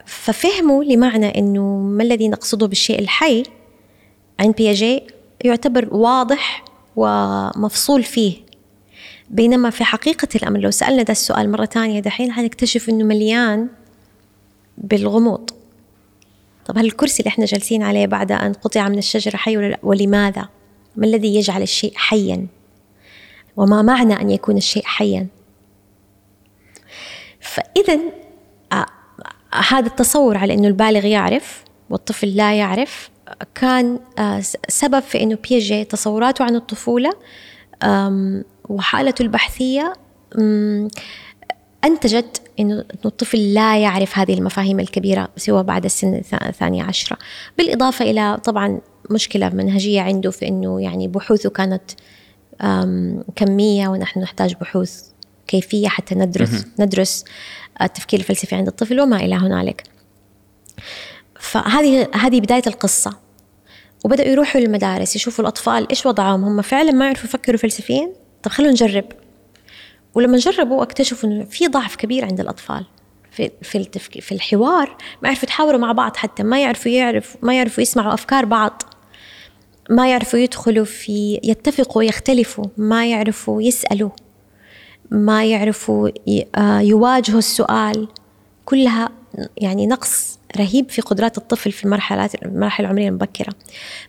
ففهموا 0.06 0.84
لمعنى 0.84 1.38
أنه 1.40 1.78
ما 1.78 2.04
الذي 2.04 2.28
نقصده 2.28 2.68
بالشيء 2.68 3.00
الحي 3.00 3.44
عند 4.40 4.56
بياجي 4.56 5.04
يعتبر 5.44 5.96
واضح 5.96 6.64
ومفصول 6.96 8.04
فيه 8.04 8.38
بينما 9.30 9.70
في 9.70 9.84
حقيقة 9.84 10.28
الأمر 10.36 10.60
لو 10.60 10.72
سألنا 10.72 11.04
ده 11.04 11.12
السؤال 11.12 11.52
مرة 11.52 11.66
ثانية 11.66 12.00
دحين 12.00 12.32
حنكتشف 12.32 12.90
أنه 12.90 13.04
مليان 13.06 13.68
بالغموض 14.78 15.50
طب 16.66 16.78
هل 16.78 16.86
الكرسي 16.86 17.20
اللي 17.20 17.28
إحنا 17.30 17.46
جالسين 17.46 17.84
عليه 17.84 18.06
بعد 18.08 18.32
أن 18.32 18.54
قطع 18.54 18.90
من 18.90 18.98
الشجرة 18.98 19.38
حي 19.38 19.58
ولا 19.58 19.68
لا 19.68 19.80
ولماذا؟ 19.84 20.50
ما 20.96 21.06
الذي 21.06 21.36
يجعل 21.36 21.62
الشيء 21.62 21.94
حيا؟ 21.96 22.48
وما 23.58 23.82
معنى 23.82 24.22
أن 24.22 24.30
يكون 24.30 24.58
الشيء 24.58 24.84
حيا؟ 24.86 25.28
فإذا 27.40 28.00
هذا 29.54 29.88
التصور 29.88 30.38
على 30.38 30.54
أنه 30.54 30.68
البالغ 30.68 31.06
يعرف 31.06 31.64
والطفل 31.90 32.28
لا 32.28 32.54
يعرف 32.54 33.10
كان 33.56 34.00
آه، 34.20 34.42
سبب 34.68 35.00
في 35.00 35.24
أنه 35.24 35.38
بيجي 35.50 35.84
تصوراته 35.84 36.46
عن 36.46 36.56
الطفولة 36.56 37.12
وحالته 38.70 39.24
البحثية 39.24 39.94
أنتجت 41.86 42.42
إنه 42.60 42.86
الطفل 43.06 43.54
لا 43.54 43.78
يعرف 43.78 44.20
هذه 44.20 44.34
المفاهيم 44.34 44.80
الكبيرة 44.80 45.30
سوى 45.38 45.64
بعد 45.64 45.86
السن 45.86 46.22
الثانية 46.34 46.84
عشرة. 46.84 47.18
بالإضافة 47.58 48.06
إلى 48.06 48.38
طبعا 48.44 48.82
مشكلة 49.10 49.50
منهجية 49.50 50.02
عنده 50.02 50.32
في 50.32 50.48
إنه 50.48 50.82
يعني 50.82 51.08
بحوثه 51.08 51.50
كانت 51.50 51.92
كمية 53.36 53.88
ونحن 53.88 54.20
نحتاج 54.20 54.56
بحوث 54.62 55.04
كيفية 55.48 55.88
حتى 55.88 56.16
ندرس 56.16 56.66
ندرس 56.80 57.26
التفكير 57.82 58.20
الفلسفي 58.20 58.56
عند 58.56 58.68
الطفل 58.68 59.00
وما 59.00 59.18
إلى 59.18 59.36
هنالك. 59.36 59.84
فهذه 61.40 62.08
هذه 62.16 62.40
بداية 62.40 62.64
القصة. 62.68 63.18
وبدأوا 64.06 64.28
يروحوا 64.28 64.62
للمدارس 64.62 65.16
يشوفوا 65.16 65.44
الأطفال 65.44 65.90
إيش 65.90 66.06
وضعهم 66.06 66.44
هم 66.44 66.62
فعلا 66.62 66.92
ما 66.92 67.06
يعرفوا 67.06 67.26
يفكروا 67.26 67.58
فلسفيا؟ 67.58 68.10
طب 68.44 68.52
خلونا 68.52 68.72
نجرب. 68.72 69.06
ولما 70.14 70.38
جربوا 70.38 70.84
اكتشفوا 70.84 71.30
إنه 71.30 71.44
في 71.44 71.68
ضعف 71.68 71.96
كبير 71.96 72.26
عند 72.26 72.40
الأطفال 72.40 72.86
في 73.32 73.52
في 73.62 73.78
التفكير 73.78 74.22
في 74.22 74.32
الحوار. 74.32 74.98
ما 75.22 75.30
يعرفوا 75.30 75.44
يتحاوروا 75.44 75.80
مع 75.80 75.92
بعض 75.92 76.16
حتى 76.16 76.44
ما 76.44 76.62
يعرفوا 76.62 76.92
يعرف 76.92 77.38
ما 77.42 77.58
يعرفوا 77.58 77.84
يسمعوا 77.84 78.14
أفكار 78.14 78.46
بعض. 78.46 78.84
ما 79.90 80.10
يعرفوا 80.10 80.40
يدخلوا 80.40 80.86
في 80.86 81.40
يتفقوا 81.44 81.98
ويختلفوا 81.98 82.66
ما 82.78 83.08
يعرفوا 83.08 83.62
يسألوا. 83.62 84.10
ما 85.12 85.46
يعرفوا 85.46 86.10
آه، 86.56 86.80
يواجهوا 86.80 87.40
السؤال. 87.40 88.08
كلها 88.66 89.10
يعني 89.58 89.88
نقص 89.88 90.40
رهيب 90.58 90.90
في 90.90 91.02
قدرات 91.02 91.38
الطفل 91.38 91.72
في 91.72 91.86
المرحلات 91.86 92.44
المراحل 92.44 92.84
العمرية 92.86 93.10
المبكرة. 93.10 93.54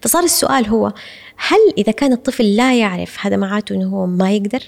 فصار 0.00 0.22
السؤال 0.22 0.66
هو 0.66 0.92
هل 1.36 1.58
إذا 1.78 1.92
كان 1.92 2.12
الطفل 2.12 2.56
لا 2.56 2.78
يعرف 2.78 3.26
هذا 3.26 3.36
معناته 3.36 3.74
إنه 3.74 3.88
هو 3.88 4.06
ما 4.06 4.32
يقدر؟ 4.32 4.62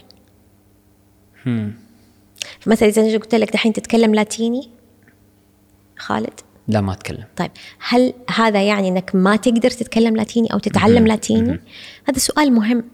فمثلا 2.60 2.88
إذا 2.88 3.18
قلت 3.18 3.34
لك 3.34 3.52
دحين 3.52 3.72
تتكلم 3.72 4.14
لاتيني 4.14 4.70
خالد؟ 5.98 6.40
لا 6.68 6.80
ما 6.80 6.92
أتكلم. 6.92 7.24
طيب 7.36 7.50
هل 7.88 8.14
هذا 8.34 8.62
يعني 8.62 8.88
إنك 8.88 9.10
ما 9.14 9.36
تقدر 9.36 9.70
تتكلم 9.70 10.16
لاتيني 10.16 10.52
أو 10.52 10.58
تتعلم 10.58 11.06
لاتيني؟ 11.06 11.60
هذا 12.08 12.18
سؤال 12.18 12.52
مهم. 12.52 12.84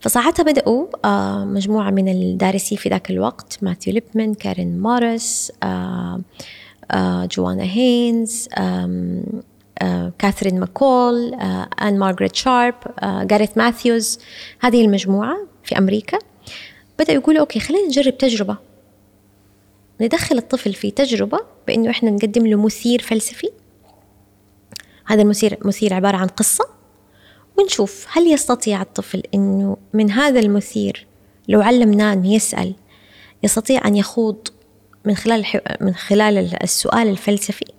فساعتها 0.00 0.42
بدأوا 0.42 0.86
آه، 1.04 1.44
مجموعة 1.44 1.90
من 1.90 2.08
الدارسين 2.08 2.78
في 2.78 2.88
ذاك 2.88 3.10
الوقت 3.10 3.58
ماثيو 3.62 3.92
ليبمان 3.92 4.34
كارين 4.34 4.80
موريس 4.80 5.52
آه، 5.62 6.20
آه، 6.90 7.24
جوانا 7.24 7.62
هينز 7.62 8.48
كاثرين 10.18 10.60
ماكول 10.60 11.34
آن 11.82 11.98
مارغريت 11.98 12.36
شارب 12.36 12.74
جاريث 13.02 13.58
ماثيوز 13.58 14.18
هذه 14.60 14.84
المجموعة 14.84 15.36
في 15.64 15.78
أمريكا. 15.78 16.18
بدأوا 16.98 17.18
يقولوا 17.18 17.40
okay 17.40 17.60
خلينا 17.60 17.86
نجرب 17.86 18.18
تجربة. 18.18 18.56
ندخل 20.00 20.38
الطفل 20.38 20.74
في 20.74 20.90
تجربة 20.90 21.38
بإنه 21.66 21.90
إحنا 21.90 22.10
نقدم 22.10 22.46
له 22.46 22.64
مثير 22.64 23.02
فلسفي. 23.02 23.50
هذا 25.06 25.22
المثير 25.22 25.58
مثير 25.64 25.94
عبارة 25.94 26.16
عن 26.16 26.26
قصة. 26.26 26.79
ونشوف 27.60 28.06
هل 28.12 28.26
يستطيع 28.26 28.82
الطفل 28.82 29.22
إنه 29.34 29.76
من 29.92 30.10
هذا 30.10 30.40
المثير 30.40 31.06
لو 31.48 31.60
علمناه 31.60 32.12
إنه 32.12 32.34
يسأل 32.34 32.74
يستطيع 33.42 33.86
أن 33.86 33.96
يخوض 33.96 34.48
من 35.04 35.14
خلال 35.14 35.44
من 35.80 35.94
خلال 35.94 36.62
السؤال 36.62 37.08
الفلسفي. 37.08 37.72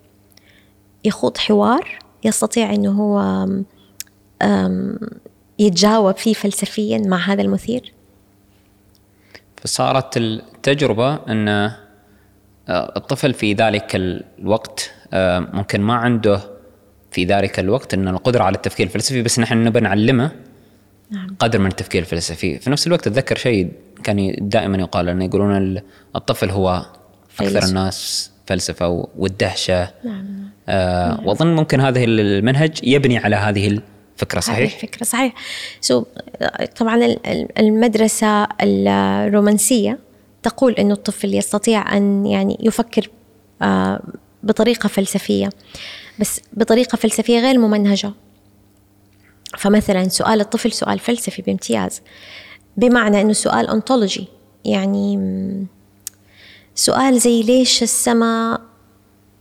يخوض 1.06 1.38
حوار 1.38 2.00
يستطيع 2.24 2.74
إنه 2.74 2.92
هو 2.92 3.48
يتجاوب 5.60 6.18
فيه 6.18 6.34
فلسفيا 6.34 6.98
مع 6.98 7.18
هذا 7.18 7.42
المثير. 7.42 7.94
فصارت 9.58 10.18
التجربة 10.18 11.14
أن 11.14 11.48
آه، 11.48 11.74
الطفل 12.70 13.34
في 13.34 13.54
ذلك 13.54 13.96
الوقت 13.96 14.94
آه، 15.14 15.40
ممكن 15.40 15.82
ما 15.82 15.94
عنده 15.94 16.51
في 17.12 17.26
ذلك 17.26 17.60
الوقت 17.60 17.94
أن 17.94 18.08
القدرة 18.08 18.44
على 18.44 18.56
التفكير 18.56 18.86
الفلسفي 18.86 19.22
بس 19.22 19.40
نحن 19.40 19.64
نبى 19.64 19.80
نعلمه 19.80 20.32
نعم. 21.12 21.36
قدر 21.40 21.60
من 21.60 21.68
التفكير 21.68 22.02
الفلسفي 22.02 22.58
في 22.60 22.70
نفس 22.70 22.88
الوقت 22.88 23.08
أتذكر 23.08 23.38
شيء 23.38 23.72
كان 24.04 24.36
دائما 24.42 24.78
يقال 24.78 25.10
أنه 25.10 25.26
يقولون 25.26 25.82
الطفل 26.16 26.50
هو 26.50 26.86
أكثر 27.40 27.64
الناس 27.64 28.32
فلسفة 28.46 29.08
والدهشة 29.18 29.90
نعم. 30.06 30.50
آه 30.70 31.10
نعم. 31.16 31.28
وأظن 31.28 31.56
ممكن 31.56 31.80
هذه 31.82 32.06
المنهج 32.08 32.80
يبني 32.84 33.18
على 33.18 33.36
هذه 33.36 33.80
فكره 34.18 34.40
هذه 34.40 34.44
صحيح 34.44 34.74
الفكرة 34.74 35.04
صحيح 35.04 35.34
سو 35.82 36.04
طبعا 36.78 36.96
ال- 36.96 37.28
ال- 37.28 37.60
المدرسة 37.60 38.48
الرومانسية 38.62 40.00
تقول 40.44 40.74
أنه 40.74 40.94
الطفل 40.94 41.34
يستطيع 41.34 41.98
أن 41.98 42.26
يعني 42.26 42.58
يفكر 42.62 43.10
آه، 43.62 44.02
بطريقة 44.44 44.88
فلسفية 44.88 45.50
بس 46.20 46.42
بطريقة 46.54 46.96
فلسفية 46.96 47.40
غير 47.40 47.60
ممنهجة 47.60 48.14
فمثلا 49.58 50.10
سؤال 50.10 50.42
الطفل 50.42 50.72
سؤال 50.72 51.00
فلسفي 51.00 51.42
بامتياز 51.42 52.02
بمعنى 52.78 53.22
أنه 53.22 53.34
سؤال 53.34 53.68
أنطولوجي 53.68 54.28
يعني 54.66 55.18
سؤال 56.76 57.20
زي 57.20 57.44
ليش 57.44 57.84
السماء 57.84 58.62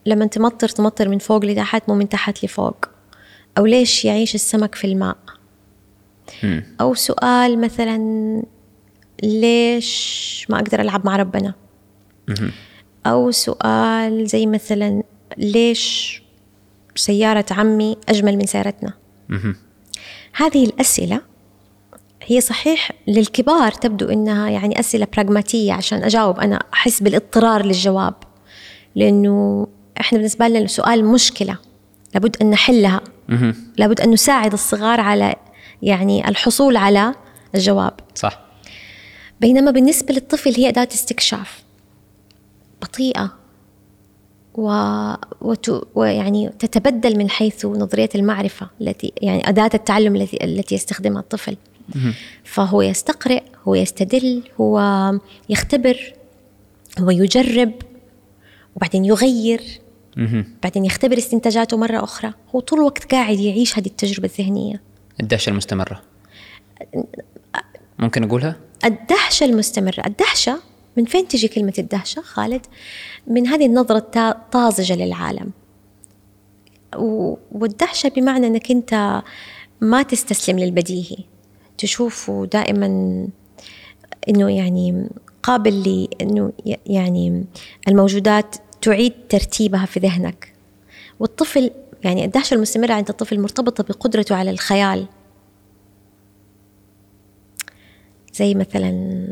لما 0.06 0.26
تمطر 0.26 0.68
تمطر 0.68 1.08
من 1.08 1.18
فوق 1.18 1.44
لتحت 1.44 1.88
مو 1.88 1.94
من 1.94 2.08
تحت 2.08 2.44
لفوق 2.44 2.86
أو 3.58 3.66
ليش 3.66 4.04
يعيش 4.04 4.34
السمك 4.34 4.74
في 4.74 4.86
الماء. 4.86 5.16
أو 6.80 6.94
سؤال 6.94 7.60
مثلا 7.60 8.42
ليش 9.22 10.46
ما 10.48 10.56
أقدر 10.56 10.80
ألعب 10.80 11.06
مع 11.06 11.16
ربنا. 11.16 11.54
أو 13.06 13.30
سؤال 13.30 14.26
زي 14.26 14.46
مثلا 14.46 15.02
ليش 15.38 16.19
سيارة 17.00 17.46
عمي 17.50 17.96
أجمل 18.08 18.36
من 18.36 18.46
سيارتنا. 18.46 18.92
هذه 20.36 20.64
الأسئلة 20.64 21.20
هي 22.22 22.40
صحيح 22.40 22.90
للكبار 23.06 23.72
تبدو 23.72 24.08
إنها 24.08 24.50
يعني 24.50 24.80
أسئلة 24.80 25.06
براغماتية 25.16 25.72
عشان 25.72 26.04
أجاوب. 26.04 26.40
أنا 26.40 26.62
أحس 26.74 27.02
بالاضطرار 27.02 27.64
للجواب. 27.64 28.14
لأنه 28.94 29.66
إحنا 30.00 30.18
بالنسبة 30.18 30.48
لنا 30.48 30.58
السؤال 30.58 31.04
مشكلة. 31.04 31.58
لابد 32.14 32.36
أن 32.42 32.50
نحلها. 32.50 33.00
لابد 33.76 34.00
أن 34.00 34.10
نساعد 34.10 34.52
الصغار 34.52 35.00
على 35.00 35.34
يعني 35.82 36.28
الحصول 36.28 36.76
على 36.76 37.14
الجواب. 37.54 37.92
صح. 38.14 38.40
بينما 39.40 39.70
بالنسبة 39.70 40.14
للطفل 40.14 40.54
هي 40.56 40.68
أداة 40.68 40.88
استكشاف. 40.92 41.62
بطيئة. 42.82 43.39
ويعني 44.54 46.48
تتبدل 46.58 47.18
من 47.18 47.30
حيث 47.30 47.66
نظرية 47.66 48.08
المعرفة 48.14 48.70
التي 48.80 49.12
يعني 49.16 49.48
أداة 49.48 49.70
التعلم 49.74 50.16
التي 50.16 50.44
التي 50.44 50.74
يستخدمها 50.74 51.20
الطفل. 51.20 51.56
فهو 52.44 52.82
يستقرئ 52.82 53.42
هو 53.64 53.74
يستدل 53.74 54.42
هو 54.60 55.12
يختبر 55.48 56.14
هو 56.98 57.10
يجرب 57.10 57.72
وبعدين 58.76 59.04
يغير. 59.04 59.62
بعدين 60.62 60.84
يختبر 60.84 61.18
استنتاجاته 61.18 61.76
مرة 61.76 62.04
أخرى. 62.04 62.32
هو 62.54 62.60
طول 62.60 62.78
الوقت 62.78 63.12
قاعد 63.12 63.38
يعيش 63.40 63.78
هذه 63.78 63.86
التجربة 63.86 64.30
الذهنية. 64.38 64.82
الدهشة 65.20 65.50
المستمرة. 65.50 66.02
ممكن 67.98 68.24
أقولها؟ 68.24 68.56
الدهشة 68.84 69.44
المستمرة. 69.44 70.02
الدهشة 70.06 70.60
من 70.96 71.04
فين 71.04 71.28
تجي 71.28 71.48
كلمة 71.48 71.74
الدهشة 71.78 72.22
خالد؟ 72.22 72.66
من 73.26 73.46
هذه 73.46 73.66
النظرة 73.66 74.10
الطازجة 74.16 74.96
للعالم. 74.96 75.50
والدهشة 77.52 78.08
بمعنى 78.08 78.46
أنك 78.46 78.70
أنت 78.70 79.22
ما 79.80 80.02
تستسلم 80.02 80.58
للبديهي. 80.58 81.16
تشوفه 81.78 82.46
دائما 82.52 82.86
أنه 84.28 84.50
يعني 84.50 85.08
قابل 85.42 86.06
لأنه 86.20 86.52
يعني 86.86 87.44
الموجودات 87.88 88.56
تعيد 88.82 89.12
ترتيبها 89.28 89.86
في 89.86 90.00
ذهنك. 90.00 90.52
والطفل 91.20 91.70
يعني 92.04 92.24
الدهشة 92.24 92.54
المستمرة 92.54 92.92
عند 92.92 93.08
الطفل 93.08 93.40
مرتبطة 93.40 93.84
بقدرته 93.84 94.36
على 94.36 94.50
الخيال. 94.50 95.06
زي 98.34 98.54
مثلا 98.54 99.26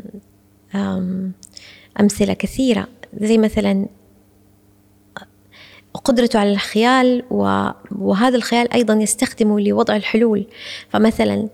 أمثلة 1.99 2.33
كثيرة 2.33 2.87
زي 3.21 3.37
مثلا 3.37 3.85
قدرته 5.93 6.39
على 6.39 6.51
الخيال 6.51 7.23
وهذا 7.91 8.35
الخيال 8.35 8.73
أيضا 8.73 8.93
يستخدمه 8.93 9.59
لوضع 9.59 9.95
الحلول 9.95 10.47
فمثلا 10.89 11.49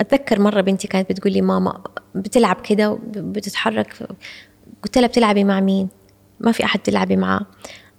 أتذكر 0.00 0.40
مرة 0.40 0.60
بنتي 0.60 0.88
كانت 0.88 1.12
بتقول 1.12 1.32
لي 1.32 1.40
ماما 1.42 1.82
بتلعب 2.14 2.60
كده 2.60 2.98
بتتحرك 3.06 4.08
قلت 4.82 4.98
لها 4.98 5.06
بتلعبي 5.08 5.44
مع 5.44 5.60
مين؟ 5.60 5.88
ما 6.40 6.52
في 6.52 6.64
أحد 6.64 6.80
تلعبي 6.80 7.16
معاه 7.16 7.46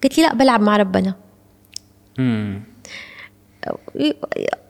قالت 0.04 0.18
لي 0.18 0.24
لا 0.24 0.34
بلعب 0.34 0.62
مع 0.62 0.78
ربنا. 0.78 1.16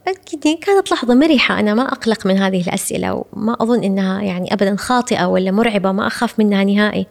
أكيد 0.07 0.59
كانت 0.59 0.91
لحظة 0.91 1.13
مرحة 1.13 1.59
أنا 1.59 1.73
ما 1.73 1.91
أقلق 1.91 2.27
من 2.27 2.37
هذه 2.37 2.61
الأسئلة 2.61 3.25
وما 3.33 3.53
أظن 3.53 3.83
إنها 3.83 4.21
يعني 4.21 4.53
أبدا 4.53 4.75
خاطئة 4.75 5.25
ولا 5.25 5.51
مرعبة 5.51 5.91
ما 5.91 6.07
أخاف 6.07 6.39
منها 6.39 6.63
نهائي. 6.63 7.07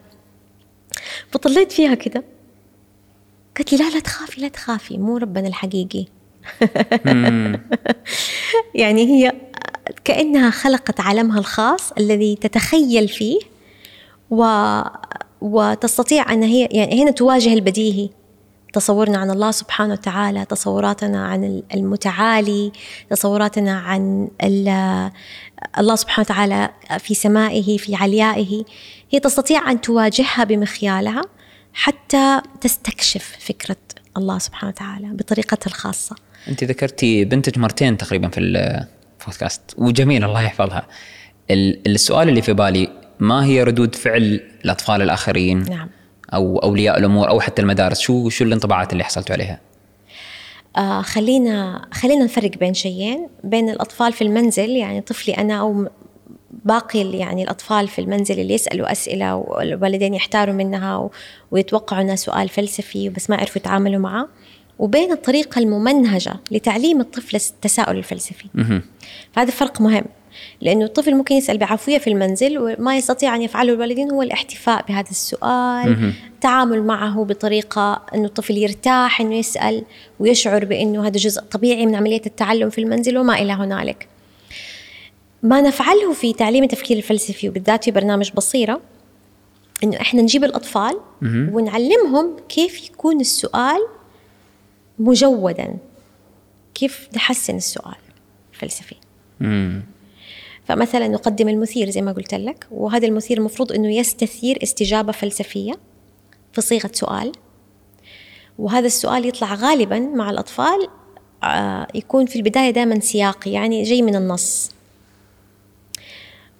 فطليت 1.31 1.72
فيها 1.72 1.94
كده. 1.94 2.24
قالت 3.57 3.72
لي 3.72 3.78
لا 3.78 3.90
لا 3.90 4.00
تخافي 4.00 4.40
لا 4.40 4.48
تخافي 4.48 4.98
مو 4.98 5.16
ربنا 5.16 5.48
الحقيقي. 5.48 6.07
يعني 8.74 9.07
هي 9.07 9.33
كأنها 10.05 10.50
خلقت 10.50 11.00
عالمها 11.00 11.38
الخاص 11.38 11.92
الذي 11.92 12.37
تتخيل 12.37 13.09
فيه 13.09 13.40
و... 14.31 14.44
وتستطيع 15.40 16.33
أن 16.33 16.42
هي 16.42 16.64
يعني 16.64 17.02
هنا 17.02 17.11
تواجه 17.11 17.55
البديهي. 17.55 18.11
تصورنا 18.73 19.19
عن 19.19 19.31
الله 19.31 19.51
سبحانه 19.51 19.93
وتعالى 19.93 20.45
تصوراتنا 20.45 21.27
عن 21.27 21.63
المتعالي 21.75 22.73
تصوراتنا 23.11 23.79
عن 23.79 24.29
ال- 24.43 25.11
الله 25.79 25.97
سبحانه 25.97 26.27
وتعالى 26.31 26.71
في 26.99 27.15
سمائه 27.15 27.77
في 27.79 27.95
عليائه. 27.95 28.65
هي 29.11 29.21
تستطيع 29.21 29.71
أن 29.71 29.81
تواجهها 29.81 30.45
بمخيالها 30.45 31.23
حتى 31.73 32.41
تستكشف 32.61 33.37
فكرة 33.41 33.77
الله 34.17 34.39
سبحانه 34.39 34.73
وتعالى 34.73 35.09
بطريقتها 35.09 35.71
الخاصة. 35.71 36.17
أنت 36.49 36.65
ذكرتي 36.65 37.25
بنتك 37.25 37.59
مرتين 37.59 37.97
تقريبا 37.97 38.29
في 38.29 38.41
البودكاست 38.41 39.63
وجميل 39.79 40.25
الله 40.25 40.43
يحفظها. 40.43 40.87
ال- 41.51 41.89
السؤال 41.89 42.29
اللي 42.29 42.43
في 42.43 42.53
بالي 42.53 42.89
ما 43.21 43.45
هي 43.45 43.63
ردود 43.63 43.95
فعل 43.95 44.41
الأطفال 44.65 45.03
الآخرين؟ 45.03 45.59
نعم. 45.71 45.89
أو 46.35 46.59
أولياء 46.59 46.99
الأمور 46.99 47.29
أو 47.29 47.40
حتى 47.40 47.62
المدارس. 47.62 48.01
شو 48.01 48.29
شو 48.29 48.45
الانطباعات 48.45 48.92
اللي 48.92 49.05
حصلتوا 49.05 49.35
عليها؟ 49.35 49.61
آه 50.77 51.03
خلينا 51.03 51.87
خلينا 51.92 52.25
نفرق 52.25 52.51
بين 52.51 52.75
شيئين. 52.75 53.29
بين 53.45 53.71
الأطفال 53.71 54.12
في 54.12 54.23
المنزل 54.23 54.71
يعني 54.71 55.01
طفلي 55.01 55.35
أنا 55.35 55.61
أو 55.61 55.73
م- 55.73 55.88
باقي 56.64 57.11
يعني 57.18 57.42
الأطفال 57.42 57.88
في 57.88 58.01
المنزل 58.01 58.40
اللي 58.40 58.55
يسألوا 58.55 58.92
أسئلة 58.92 59.37
والوالدين 59.37 60.14
يحتاروا 60.14 60.55
منها 60.55 61.11
ويتوقعوا 61.51 62.03
أنها 62.03 62.16
سؤال 62.16 62.49
فلسفي 62.49 63.09
بس 63.09 63.31
ما 63.31 63.37
يعرفوا 63.37 63.57
يتعاملوا 63.57 64.01
معه. 64.01 64.29
وبين 64.79 65.12
الطريقة 65.12 65.59
الممنهجة 65.59 66.35
لتعليم 66.51 67.01
الطفل 67.01 67.37
التساؤل 67.37 67.97
الفلسفي. 67.99 68.45
فهذا 69.33 69.51
فرق 69.51 69.81
مهم. 69.81 70.05
لأنه 70.62 70.85
الطفل 70.85 71.14
ممكن 71.14 71.35
يسأل 71.35 71.59
بعفوية 71.59 71.98
في 71.98 72.11
المنزل 72.11 72.59
وما 72.59 72.96
يستطيع 72.96 73.35
أن 73.35 73.42
يفعله. 73.42 73.72
الوالدين 73.72 74.11
هو 74.11 74.22
الاحتفاء 74.22 74.85
بهذا 74.88 75.11
السؤال 75.11 76.12
التعامل 76.35 76.83
معه 76.83 77.25
بطريقة 77.25 78.03
أنه 78.14 78.25
الطفل 78.25 78.57
يرتاح 78.57 79.20
أنه 79.20 79.35
يسأل 79.35 79.85
ويشعر 80.20 80.64
بأنه 80.64 81.07
هذا 81.07 81.18
جزء 81.18 81.40
طبيعي 81.40 81.87
من 81.87 81.94
عملية 81.94 82.22
التعلم 82.27 82.70
في 82.70 82.81
المنزل 82.81 83.18
وما 83.18 83.35
إلى 83.42 83.53
هنالك. 83.53 84.09
ما 85.42 85.61
نفعله 85.61 86.12
في 86.12 86.33
تعليم 86.33 86.64
التفكير 86.64 86.96
الفلسفي 86.96 87.48
وبالذات 87.48 87.85
في 87.85 87.90
برنامج 87.90 88.31
بصيرة 88.33 88.81
أنه 89.85 90.01
إحنا 90.01 90.22
نجيب 90.22 90.44
الأطفال 90.44 91.01
ونعلمهم 91.22 92.37
كيف 92.48 92.90
يكون 92.90 93.20
السؤال 93.20 93.87
مجودا 94.98 95.77
كيف 96.75 97.09
نحسن 97.16 97.57
السؤال 97.57 97.96
الفلسفي. 98.55 98.96
فمثلا 100.64 101.09
نقدم 101.09 101.48
المثير 101.48 101.90
زي 101.90 102.03
ما 102.03 102.12
قلت 102.12 102.35
لك 102.35 102.66
وهذا 102.70 103.07
المثير 103.07 103.38
المفروض 103.38 103.72
إنه 103.72 103.94
يستثير 103.94 104.59
استجابة 104.62 105.12
فلسفية 105.12 105.72
في 106.53 106.61
صيغة 106.61 106.90
سؤال. 106.94 107.33
وهذا 108.59 108.87
السؤال 108.87 109.27
يطلع 109.29 109.55
غالبا 109.55 109.98
مع 109.98 110.31
الأطفال 110.31 110.88
آه، 111.44 111.87
يكون 111.94 112.27
في 112.27 112.37
البداية 112.37 112.70
دائما 112.70 113.01
سياقي 113.01 113.51
يعني 113.53 113.83
جاي 113.83 114.03
من 114.03 114.16
النص. 114.16 114.70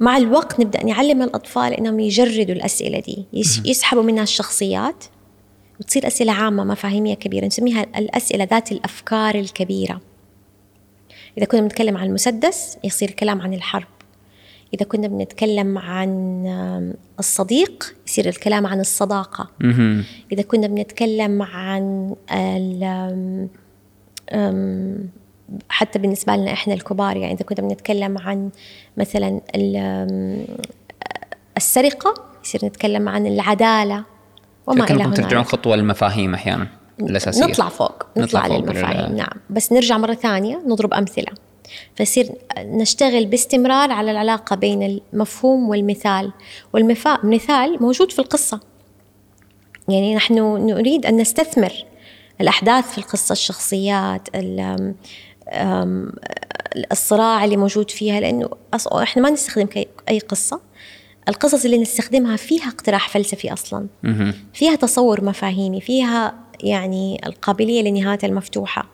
مع 0.01 0.17
الوقت 0.17 0.61
نبدأ 0.61 0.85
نعلم 0.85 1.23
الأطفال 1.23 1.73
إنهم 1.73 2.01
يجردوا 2.01 2.55
الأسئلة 2.55 3.01
دي 3.01 3.25
يس- 3.33 3.63
يسحبوا 3.65 4.03
منها 4.03 4.23
الشخصيات 4.23 5.05
وتصير 5.81 6.07
أسئلة 6.07 6.33
عامة 6.33 6.65
مفاهيميه 6.65 7.15
كبيرة 7.15 7.47
نسميها 7.47 7.83
الأسئلة 7.83 8.45
ذات 8.45 8.73
الأفكار 8.73 9.35
الكبيرة. 9.35 10.01
إذا 11.39 11.47
كنا 11.47 11.61
بنتكلم 11.61 11.97
عن 11.97 12.07
المسدس 12.07 12.77
يصير 12.85 13.09
الكلام 13.09 13.41
عن 13.41 13.55
الحرب. 13.55 13.87
إذا 14.75 14.85
كنا 14.85 15.09
بنتكلم 15.09 15.79
عن 15.79 16.95
الصديق 17.19 17.95
يصير 18.07 18.29
الكلام 18.29 18.67
عن 18.67 18.81
الصداقة. 18.81 19.51
إذا 20.33 20.43
كنا 20.43 20.67
بنتكلم 20.67 21.43
عن 21.43 22.15
حتى 25.69 25.99
بالنسبة 25.99 26.37
لنا 26.37 26.53
إحنا 26.53 26.75
الكبار 26.75 27.17
يعني 27.17 27.35
إذا 27.35 27.43
كنا 27.43 27.69
بنتكلم 27.69 28.19
عن 28.19 28.51
مثلا 28.97 29.41
السرقة 31.57 32.15
يصير 32.45 32.65
نتكلم 32.65 33.09
عن 33.09 33.27
العدالة 33.27 34.05
وما 34.67 34.85
إلى 34.85 35.03
هنالك 35.03 35.17
ترجعون 35.17 35.45
خطوة 35.45 35.75
المفاهيم 35.75 36.35
أحيانا 36.35 36.67
الأساسية. 37.01 37.45
نطلع 37.45 37.69
فوق 37.69 38.07
نطلع, 38.17 38.47
نطلع 38.47 38.57
للمفاهيم 38.57 39.17
نعم. 39.17 39.33
بس 39.51 39.73
نرجع 39.73 39.99
مرة 39.99 40.15
ثانية 40.15 40.63
نضرب 40.67 40.95
أمثلة. 40.95 41.33
فيصير 41.97 42.33
نشتغل 42.59 43.27
باستمرار 43.27 43.91
على 43.91 44.11
العلاقة 44.11 44.57
بين 44.57 45.01
المفهوم 45.13 45.69
والمثال. 45.69 46.33
والمثال 46.73 47.83
موجود 47.83 48.13
في 48.13 48.19
القصة. 48.19 48.61
يعني 49.89 50.15
نحن 50.15 50.35
نريد 50.67 51.07
أن 51.07 51.17
نستثمر 51.17 51.73
الأحداث 52.41 52.93
في 52.93 52.99
القصة 52.99 53.33
الشخصيات 53.33 54.29
الصراع 56.93 57.45
اللي 57.45 57.57
موجود 57.57 57.91
فيها 57.91 58.21
لأنه 58.21 58.49
إحنا 58.93 59.23
ما 59.23 59.31
نستخدم 59.31 59.69
أي 60.09 60.19
قصة. 60.19 60.61
القصص 61.29 61.65
اللي 61.65 61.79
نستخدمها 61.79 62.37
فيها 62.37 62.69
اقتراح 62.69 63.09
فلسفي 63.09 63.53
أصلا. 63.53 63.87
فيها 64.55 64.75
تصور 64.75 65.25
مفاهيمي 65.25 65.81
فيها 65.81 66.35
يعني 66.61 67.21
القابلية 67.27 67.83
لنهاية 67.83 68.19
المفتوحة. 68.25 68.87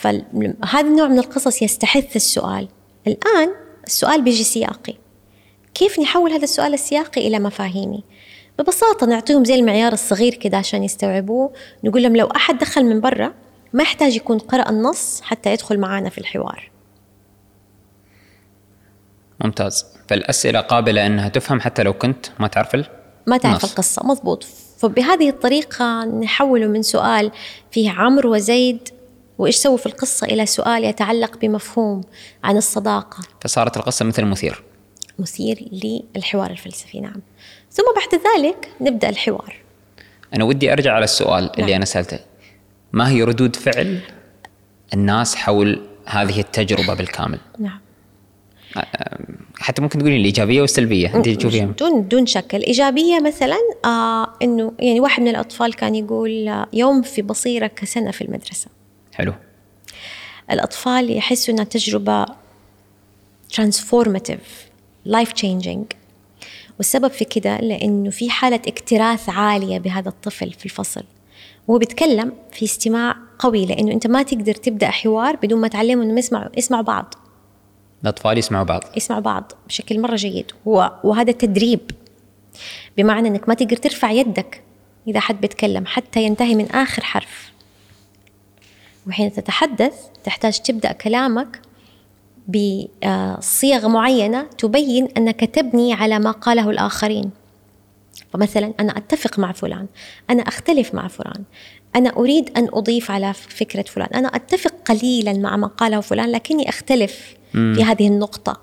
فهذا 0.00 0.88
النوع 0.88 1.08
من 1.08 1.18
القصص 1.18 1.62
يستحث 1.62 2.16
السؤال. 2.16 2.68
الآن 3.06 3.50
السؤال 3.86 4.22
بيجي 4.22 4.44
سياقي. 4.44 4.94
كيف 5.74 6.00
نحول 6.00 6.32
هذا 6.32 6.44
السؤال 6.44 6.74
السياقي 6.74 7.26
إلى 7.26 7.38
مفاهيمي؟ 7.38 8.04
ببساطة 8.58 9.06
نعطيهم 9.06 9.44
زي 9.44 9.54
المعيار 9.54 9.92
الصغير 9.92 10.34
كده 10.34 10.56
عشان 10.56 10.84
يستوعبوه. 10.84 11.52
نقول 11.84 12.02
لهم 12.02 12.16
لو 12.16 12.26
أحد 12.26 12.58
دخل 12.58 12.84
من 12.84 13.00
برا 13.00 13.34
ما 13.72 13.82
يحتاج 13.82 14.16
يكون 14.16 14.38
قرأ 14.38 14.70
النص 14.70 15.20
حتى 15.20 15.52
يدخل 15.52 15.78
معنا 15.78 16.10
في 16.10 16.18
الحوار. 16.18 16.70
ممتاز. 19.44 19.86
فالأسئلة 20.08 20.60
قابلة 20.60 21.06
أنها 21.06 21.28
تفهم 21.28 21.60
حتى 21.60 21.82
لو 21.82 21.92
كنت 21.92 22.26
ما 22.40 22.48
تعرف. 22.48 22.76
ما 23.26 23.36
تعرف 23.36 23.64
القصة. 23.64 24.06
مضبوط 24.06 24.46
فبهذه 24.78 25.28
الطريقة 25.28 26.04
نحوله 26.04 26.66
من 26.66 26.82
سؤال 26.82 27.32
فيه 27.70 27.90
عمرو 27.90 28.34
وزيد 28.34 28.88
وإيش 29.38 29.56
سووا 29.56 29.76
في 29.76 29.86
القصة؟ 29.86 30.26
إلى 30.26 30.46
سؤال 30.46 30.84
يتعلق 30.84 31.38
بمفهوم 31.38 32.00
عن 32.44 32.56
الصداقة. 32.56 33.18
فصارت 33.40 33.76
القصة 33.76 34.04
مثل 34.04 34.24
مثير 34.24 34.62
مثير 35.18 35.68
للحوار 36.16 36.50
الفلسفي 36.50 37.00
نعم. 37.00 37.20
ثم 37.70 37.84
بعد 37.96 38.20
ذلك 38.22 38.68
نبدأ 38.80 39.08
الحوار. 39.08 39.56
أنا 40.34 40.44
ودي 40.44 40.72
أرجع 40.72 40.92
على 40.92 41.04
السؤال 41.04 41.44
نعم. 41.44 41.52
اللي 41.58 41.76
أنا 41.76 41.84
سألته. 41.84 42.18
ما 42.92 43.10
هي 43.10 43.22
ردود 43.22 43.56
فعل 43.56 44.00
الناس 44.94 45.34
حول 45.34 45.82
هذه 46.06 46.40
التجربة 46.40 46.94
بالكامل؟ 46.94 47.38
نعم. 47.58 47.80
حتى 49.58 49.82
ممكن 49.82 49.98
تقولين 49.98 50.20
الايجابيه 50.20 50.60
والسلبيه 50.60 51.14
أنت 51.14 51.28
تشوفيها؟ 51.28 51.64
دون 51.64 52.08
دون 52.08 52.26
شك 52.26 52.54
الايجابيه 52.54 53.20
مثلا 53.20 53.56
آه 53.84 54.32
إنه 54.42 54.72
يعني 54.78 55.00
واحد 55.00 55.22
من 55.22 55.28
الأطفال 55.28 55.74
كان 55.74 55.94
يقول 55.94 56.48
آه، 56.48 56.66
يوم 56.72 57.02
في 57.02 57.22
بصيره 57.22 57.66
كسنه 57.66 58.10
في 58.10 58.22
المدرسة. 58.24 58.70
حلو. 59.16 59.32
الأطفال 60.50 61.16
يحسوا 61.16 61.54
إنها 61.54 61.64
تجربة 61.64 62.26
transformative 63.52 64.46
life 65.08 65.32
changing. 65.42 65.96
والسبب 66.78 67.08
في 67.08 67.24
كده 67.24 67.58
لأنه 67.58 68.10
في 68.10 68.30
حالة 68.30 68.60
اكتراث 68.66 69.28
عالية 69.28 69.78
بهذا 69.78 70.08
الطفل 70.08 70.52
في 70.52 70.64
الفصل. 70.64 71.02
وهو 71.68 71.78
بيتكلم 71.78 72.32
في 72.52 72.64
استماع 72.64 73.16
قوي 73.38 73.66
لأنه 73.66 73.92
أنت 73.92 74.06
ما 74.06 74.22
تقدر 74.22 74.54
تبدأ 74.54 74.90
حوار 74.90 75.36
بدون 75.36 75.60
ما 75.60 75.68
تعلمهم 75.68 76.02
إنهم 76.02 76.18
يسمعوا 76.18 76.48
يسمعوا 76.56 76.82
بعض. 76.82 77.14
الأطفال 78.02 78.38
يسمعوا 78.38 78.64
بعض. 78.64 78.84
يسمعوا 78.96 79.22
بعض 79.22 79.52
بشكل 79.68 80.00
مرة 80.00 80.16
جيد. 80.16 80.52
وهذا 80.64 81.32
تدريب. 81.32 81.90
بمعنى 82.96 83.28
أنك 83.28 83.48
ما 83.48 83.54
تقدر 83.54 83.76
ترفع 83.76 84.10
يدك 84.10 84.62
إذا 85.08 85.20
حد 85.20 85.40
بيتكلم 85.40 85.86
حتى 85.86 86.22
ينتهي 86.22 86.54
من 86.54 86.70
آخر 86.70 87.04
حرف. 87.04 87.55
وحين 89.06 89.32
تتحدث 89.32 89.94
تحتاج 90.24 90.58
تبدأ 90.58 90.92
كلامك 90.92 91.60
بصيغ 92.48 93.88
معينة 93.88 94.42
تبين 94.42 95.08
أنك 95.16 95.40
تبني 95.40 95.94
على 95.94 96.18
ما 96.18 96.30
قاله 96.30 96.70
الآخرين. 96.70 97.30
فمثلا 98.32 98.72
أنا 98.80 98.96
أتفق 98.96 99.38
مع 99.38 99.52
فلان 99.52 99.86
أنا 100.30 100.42
أختلف 100.42 100.94
مع 100.94 101.08
فلان 101.08 101.44
أنا 101.96 102.16
أريد 102.16 102.58
أن 102.58 102.68
أضيف 102.72 103.10
على 103.10 103.32
فكرة 103.32 103.82
فلان 103.82 104.08
أنا 104.14 104.28
أتفق 104.28 104.74
قليلا 104.84 105.32
مع 105.32 105.56
ما 105.56 105.66
قاله 105.66 106.00
فلان 106.00 106.32
لكني 106.32 106.68
أختلف 106.68 107.36
في 107.52 107.84
هذه 107.84 108.08
النقطة. 108.08 108.60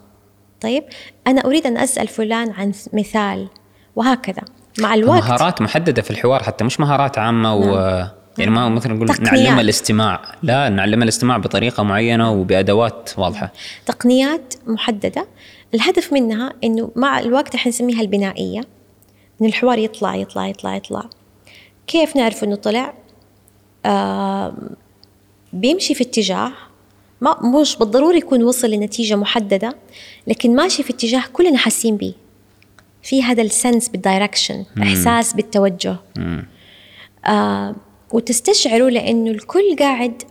طيب 0.61 0.83
أنا 1.27 1.45
أريد 1.45 1.67
أن 1.67 1.77
أسأل 1.77 2.07
فلان 2.07 2.51
عن 2.51 2.73
مثال 2.93 3.47
وهكذا. 3.95 4.41
مع 4.79 4.93
الوقت 4.93 5.23
مهارات 5.23 5.61
محددة 5.61 6.01
في 6.01 6.11
الحوار 6.11 6.43
حتى 6.43 6.63
مش 6.63 6.79
مهارات 6.79 7.17
عامة 7.17 7.59
نعم. 7.59 7.69
و 7.69 8.22
يعني 8.37 8.51
ما 8.51 8.69
مثلا 8.69 8.93
نقول 8.93 9.07
نعلم 9.21 9.59
الاستماع. 9.59 10.35
لا 10.43 10.69
نعلم 10.69 11.03
الاستماع 11.03 11.37
بطريقة 11.37 11.83
معينة 11.83 12.31
وبأدوات 12.31 13.09
واضحة. 13.17 13.53
تقنيات 13.85 14.53
محددة. 14.67 15.27
الهدف 15.73 16.13
منها 16.13 16.53
إنه 16.63 16.91
مع 16.95 17.19
الوقت 17.19 17.55
إحنا 17.55 17.69
نسميها 17.69 18.01
البنائية. 18.01 18.61
إن 19.41 19.45
الحوار 19.45 19.77
يطلع 19.77 20.15
يطلع 20.15 20.47
يطلع 20.47 20.75
يطلع. 20.75 21.03
كيف 21.87 22.15
نعرف 22.15 22.43
إنه 22.43 22.55
طلع؟ 22.55 22.93
آه 23.85 24.53
بيمشي 25.53 25.95
في 25.95 26.03
اتجاه. 26.03 26.51
ما 27.21 27.59
مش 27.61 27.75
بالضروري 27.77 28.17
يكون 28.17 28.43
وصل 28.43 28.71
لنتيجة 28.71 29.15
محددة 29.15 29.75
لكن 30.27 30.55
ماشي 30.55 30.83
في 30.83 30.93
اتجاه 30.93 31.23
كلنا 31.33 31.57
حاسين 31.57 31.97
به 31.97 32.13
في 33.03 33.23
هذا 33.23 33.41
ال 33.41 33.49
sense 33.49 33.89
of 33.89 34.03
direction 34.03 34.65
إحساس 34.81 35.33
بالتوجه. 35.33 35.95
آه 37.25 37.75
وتستشعروا 38.13 38.89
لأنه 38.89 39.31
الكل 39.31 39.75
قاعد 39.79 40.23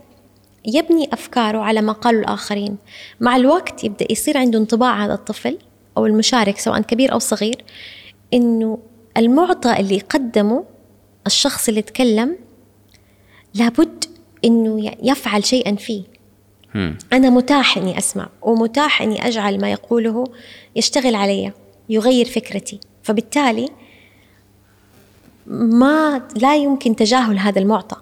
يبني 0.65 1.09
أفكاره 1.13 1.57
على 1.57 1.81
ما 1.81 1.93
قالوا 1.93 2.21
الآخرين. 2.21 2.77
مع 3.19 3.35
الوقت 3.35 3.83
يبدأ 3.83 4.11
يصير 4.11 4.37
عنده 4.37 4.59
انطباع 4.59 5.05
هذا 5.05 5.13
الطفل 5.13 5.57
أو 5.97 6.05
المشارك 6.05 6.59
سواء 6.59 6.81
كبير 6.81 7.13
أو 7.13 7.19
صغير 7.19 7.63
إنه 8.33 8.79
المعطى 9.17 9.79
اللي 9.79 9.99
قدمه 9.99 10.63
الشخص 11.27 11.69
اللي 11.69 11.81
تكلم 11.81 12.37
لابد 13.53 14.05
إنه 14.45 14.91
يفعل 15.03 15.45
شيئا 15.45 15.75
فيه. 15.75 16.03
أنا 17.13 17.29
متاح 17.29 17.77
إني 17.77 17.97
أسمع 17.97 18.29
ومتاح 18.41 19.01
إني 19.01 19.27
أجعل 19.27 19.61
ما 19.61 19.71
يقوله 19.71 20.23
يشتغل 20.75 21.15
علي 21.15 21.51
يغير 21.89 22.25
فكرتي. 22.25 22.79
فبالتالي 23.03 23.69
ما 25.47 26.21
لا 26.35 26.55
يمكن 26.55 26.95
تجاهل 26.95 27.39
هذا 27.39 27.59
المعطى. 27.59 27.95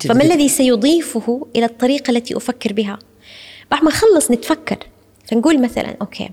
فما 0.00 0.24
الذي 0.24 0.48
سيضيفه 0.48 1.46
إلى 1.56 1.64
الطريقة 1.64 2.10
التي 2.10 2.36
أفكر 2.36 2.72
بها؟ 2.72 2.98
بعد 3.70 3.84
ما 3.84 3.88
نخلص 3.88 4.30
نتفكر. 4.30 4.86
فنقول 5.30 5.62
مثلا 5.62 5.96
أوكي 6.00 6.30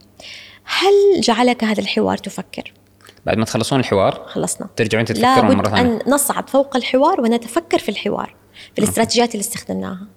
هل 0.64 1.22
جعلك 1.22 1.64
هذا 1.64 1.82
الحوار 1.82 2.18
تفكر؟ 2.18 2.74
بعد 3.26 3.38
ما 3.38 3.46
تخلصون 3.46 3.80
الحوار 3.80 4.26
خلصنا. 4.28 4.70
ترجعون 4.76 5.06
تتفكرون 5.06 5.56
مرة 5.56 5.70
ثانية. 5.70 5.82
أن 5.82 6.00
نصعد 6.08 6.50
فوق 6.50 6.76
الحوار 6.76 7.22
ونتفكر 7.22 7.80
في 7.80 7.90
الحوار 7.90 8.36
في 8.74 8.80
الاستراتيجيات 8.80 9.32
اللي 9.36 9.42
استخدمناها. 9.42 10.08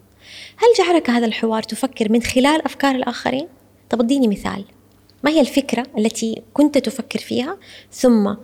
هل 0.57 0.85
جعلك 0.85 1.11
هذا 1.11 1.27
الحوار 1.27 1.62
تفكر 1.62 2.12
من 2.12 2.23
خلال 2.23 2.64
أفكار 2.64 2.95
الآخرين؟ 2.95 3.49
طب 3.90 4.01
اديني 4.01 4.29
مثال. 4.29 4.64
ما 5.25 5.31
هي 5.31 5.40
الفكرة 5.40 5.87
التي 5.99 6.42
كنت 6.53 6.79
تفكر 6.79 7.18
فيها 7.18 7.57
ثم 7.92 8.35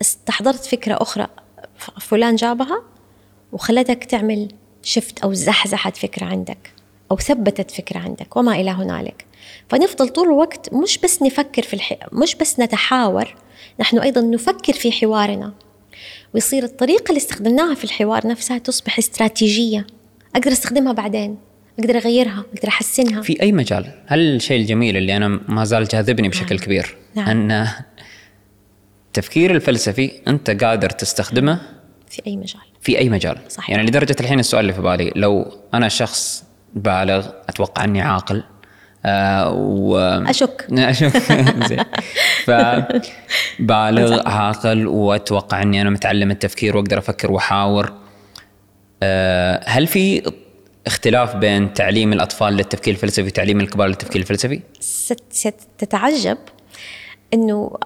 استحضرت 0.00 0.64
فكرة 0.64 0.98
أخرى. 1.00 1.26
فلان 2.00 2.36
جابها 2.36 2.82
وخلتك 3.52 4.04
تعمل 4.04 4.48
شفت 4.82 5.18
أو 5.18 5.32
زحزحت 5.32 5.96
فكرة 5.96 6.24
عندك 6.24 6.72
أو 7.10 7.16
ثبتت 7.16 7.70
فكرة 7.70 7.98
عندك 7.98 8.36
وما 8.36 8.52
إلى 8.52 8.70
هنالك. 8.70 9.24
فنفضل 9.68 10.08
طول 10.08 10.26
الوقت 10.26 10.74
مش 10.74 10.98
بس 10.98 11.22
نفكر 11.22 11.62
في 11.62 11.74
الح... 11.74 11.98
مش 12.12 12.34
بس 12.34 12.60
نتحاور 12.60 13.34
نحن 13.80 13.98
أيضا 13.98 14.20
نفكر 14.20 14.72
في 14.72 14.92
حوارنا. 14.92 15.52
ويصير 16.34 16.64
الطريقة 16.64 17.08
اللي 17.08 17.18
استخدمناها 17.18 17.74
في 17.74 17.84
الحوار 17.84 18.26
نفسها 18.26 18.58
تصبح 18.58 18.98
استراتيجية. 18.98 19.86
أقدر 20.36 20.52
أستخدمها 20.52 20.92
بعدين 20.92 21.38
أقدر 21.78 21.96
أغيرها 21.96 22.44
أقدر 22.54 22.68
أحسنها. 22.68 23.22
في 23.22 23.42
أي 23.42 23.52
مجال؟ 23.52 23.92
هل 24.06 24.20
الشيء 24.20 24.60
الجميل 24.60 24.96
اللي 24.96 25.16
أنا 25.16 25.28
ما 25.48 25.64
زال 25.64 25.84
جاذبني 25.84 26.28
بشكل 26.28 26.54
نعم. 26.54 26.64
كبير؟ 26.64 26.96
نعم. 27.14 27.28
أن 27.28 27.68
التفكير 29.18 29.50
الفلسفي 29.50 30.10
أنت 30.28 30.64
قادر 30.64 30.90
تستخدمه 30.90 31.60
في 32.10 32.22
أي 32.26 32.36
مجال؟ 32.36 32.60
في 32.80 32.98
أي 32.98 33.08
مجال. 33.08 33.38
صحيح. 33.48 33.70
يعني 33.70 33.86
لدرجة 33.86 34.16
الحين 34.20 34.38
السؤال 34.40 34.60
اللي 34.60 34.72
في 34.72 34.80
بالي 34.82 35.12
لو 35.16 35.56
أنا 35.74 35.88
شخص 35.88 36.44
بالغ 36.74 37.26
أتوقع 37.48 37.84
أني 37.84 38.00
عاقل 38.02 38.44
آه 39.06 39.52
و 39.52 39.98
أشك. 39.98 40.66
أشك. 40.72 41.16
زين. 41.68 41.84
ف 42.46 42.50
بالغ 43.58 44.28
عاقل 44.28 44.86
وأتوقع 44.86 45.62
أني 45.62 45.82
أنا 45.82 45.90
متعلم 45.90 46.30
التفكير 46.30 46.76
وأقدر 46.76 46.98
أفكر 46.98 47.32
وأحاور. 47.32 47.92
آه 49.02 49.60
هل 49.66 49.86
في 49.86 50.32
اختلاف 50.86 51.36
بين 51.36 51.72
تعليم 51.74 52.12
الأطفال 52.12 52.52
للتفكير 52.54 52.94
الفلسفي 52.94 53.26
وتعليم 53.26 53.60
الكبار 53.60 53.88
للتفكير 53.88 54.20
الفلسفي؟ 54.22 54.60
ست- 54.80 55.22
ستتعجب 55.30 56.38
إنه 57.34 57.78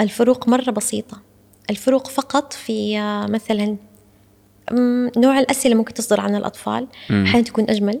الفروق 0.00 0.48
مرة 0.48 0.70
بسيطة. 0.70 1.20
الفروق 1.70 2.06
فقط 2.08 2.52
في 2.52 2.98
آه، 2.98 3.26
مثلا 3.26 3.76
نوع 5.16 5.38
الأسئلة 5.38 5.74
ممكن 5.74 5.94
تصدر 5.94 6.20
عن 6.20 6.36
الأطفال. 6.36 6.86
أحيانا 7.10 7.40
تكون 7.40 7.70
أجمل. 7.70 8.00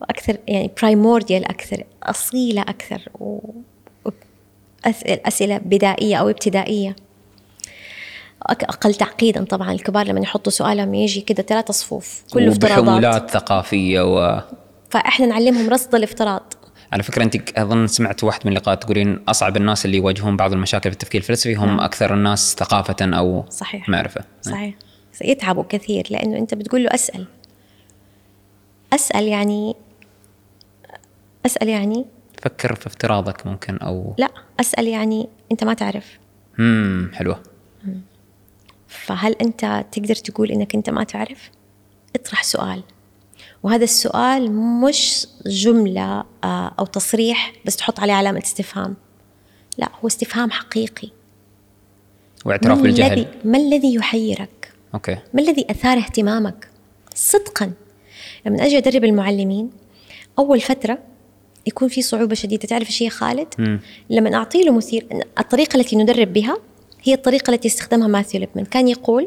وأكثر 0.00 0.36
يعني 0.48 0.70
برايمورديال 0.82 1.44
أكثر 1.44 1.84
أصيلة 2.02 2.62
أكثر 2.62 3.08
و 3.20 3.38
أسئلة 5.06 5.58
بدائية 5.58 6.16
أو 6.16 6.28
ابتدائية. 6.28 6.96
أقل 8.42 8.94
تعقيدا 8.94 9.44
طبعا. 9.44 9.72
الكبار 9.72 10.06
لما 10.06 10.20
يحطوا 10.20 10.52
سؤالهم 10.52 10.94
يجي 10.94 11.20
كده 11.20 11.42
ثلاثة 11.42 11.72
صفوف 11.72 12.22
كله 12.32 12.48
افتراضات. 12.48 12.78
وبحمولات 12.78 13.30
ثقافية 13.30 14.00
و 14.00 14.42
فإحنا 14.90 15.26
نعلمهم 15.26 15.70
رصد 15.70 15.94
الافتراض. 15.94 16.52
على 16.92 17.02
فكرة 17.02 17.22
أنت 17.22 17.58
أظن 17.58 17.86
سمعت 17.86 18.24
واحد 18.24 18.40
من 18.44 18.52
اللقاءات 18.52 18.82
تقولين 18.82 19.18
أصعب 19.28 19.56
الناس 19.56 19.84
اللي 19.84 19.96
يواجهون 19.96 20.36
بعض 20.36 20.52
المشاكل 20.52 20.90
في 20.90 20.94
التفكير 20.94 21.20
الفلسفي 21.20 21.54
هم 21.54 21.66
نعم. 21.66 21.80
أكثر 21.80 22.14
الناس 22.14 22.54
ثقافة 22.58 22.96
أو 23.00 23.44
صحيح. 23.50 23.88
معرفة. 23.88 24.24
صحيح. 24.42 24.74
يتعبوا 25.24 25.64
كثير 25.68 26.06
لأنه 26.10 26.38
أنت 26.38 26.54
بتقول 26.54 26.84
له 26.84 26.90
أسأل. 26.94 27.26
أسأل 28.92 29.28
يعني 29.28 29.74
أسأل 31.46 31.68
يعني؟ 31.68 32.06
فكر 32.42 32.74
في 32.74 32.86
افتراضك 32.86 33.46
ممكن 33.46 33.76
أو 33.76 34.14
لا 34.18 34.28
أسأل 34.60 34.88
يعني 34.88 35.28
أنت 35.52 35.64
ما 35.64 35.74
تعرف. 35.74 36.18
امم 36.58 37.10
حلوة. 37.14 37.42
فهل 38.88 39.32
أنت 39.32 39.84
تقدر 39.92 40.14
تقول 40.14 40.50
إنك 40.50 40.74
أنت 40.74 40.90
ما 40.90 41.04
تعرف؟ 41.04 41.50
اطرح 42.16 42.42
سؤال. 42.42 42.82
وهذا 43.62 43.84
السؤال 43.84 44.52
مش 44.52 45.26
جملة 45.46 46.24
آه، 46.44 46.74
أو 46.78 46.84
تصريح 46.84 47.52
بس 47.66 47.76
تحط 47.76 48.00
عليه 48.00 48.12
علامة 48.12 48.42
استفهام. 48.44 48.96
لا 49.78 49.88
هو 50.02 50.06
استفهام 50.06 50.50
حقيقي. 50.50 51.08
واعتراف 52.44 52.76
ما 52.76 52.82
بالجهل. 52.82 53.12
الذي 53.12 53.28
ما 53.44 53.58
الذي 53.58 53.94
يحيرك؟ 53.94 54.72
أوكي. 54.94 55.18
ما 55.34 55.42
الذي 55.42 55.66
أثار 55.70 55.98
اهتمامك؟ 55.98 56.68
صدقا. 57.14 57.72
لما 58.46 58.66
أجي 58.66 58.78
أدرب 58.78 59.04
المعلمين 59.04 59.70
أول 60.38 60.60
فترة 60.60 60.98
يكون 61.66 61.88
في 61.88 62.02
صعوبة 62.02 62.34
شديدة. 62.34 62.68
تعرف 62.68 62.86
إيش 62.86 63.02
هي 63.02 63.10
خالد؟ 63.10 63.48
مم. 63.58 63.80
لما 64.10 64.34
أعطي 64.34 64.62
له 64.62 64.72
مثير 64.72 65.06
الطريقة 65.38 65.76
التي 65.76 65.96
ندرب 65.96 66.32
بها 66.32 66.56
هي 67.02 67.14
الطريقة 67.14 67.54
التي 67.54 67.68
استخدمها 67.68 68.08
ماثيو 68.08 68.40
ليبمان. 68.40 68.64
كان 68.64 68.88
يقول 68.88 69.26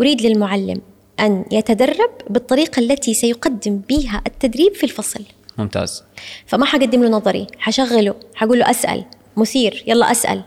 أريد 0.00 0.22
للمعلم 0.22 0.80
أن 1.20 1.44
يتدرب 1.52 2.10
بالطريقة 2.30 2.80
التي 2.80 3.14
سيقدم 3.14 3.80
بها 3.88 4.22
التدريب 4.26 4.74
في 4.74 4.84
الفصل. 4.84 5.24
ممتاز. 5.58 6.04
فما 6.46 6.64
حقدم 6.64 7.02
له 7.02 7.08
نظري؟ 7.08 7.46
حشغله 7.58 8.14
حقول 8.34 8.58
له 8.58 8.70
أسأل. 8.70 9.04
مثير 9.36 9.84
يلا 9.86 10.10
أسأل. 10.10 10.42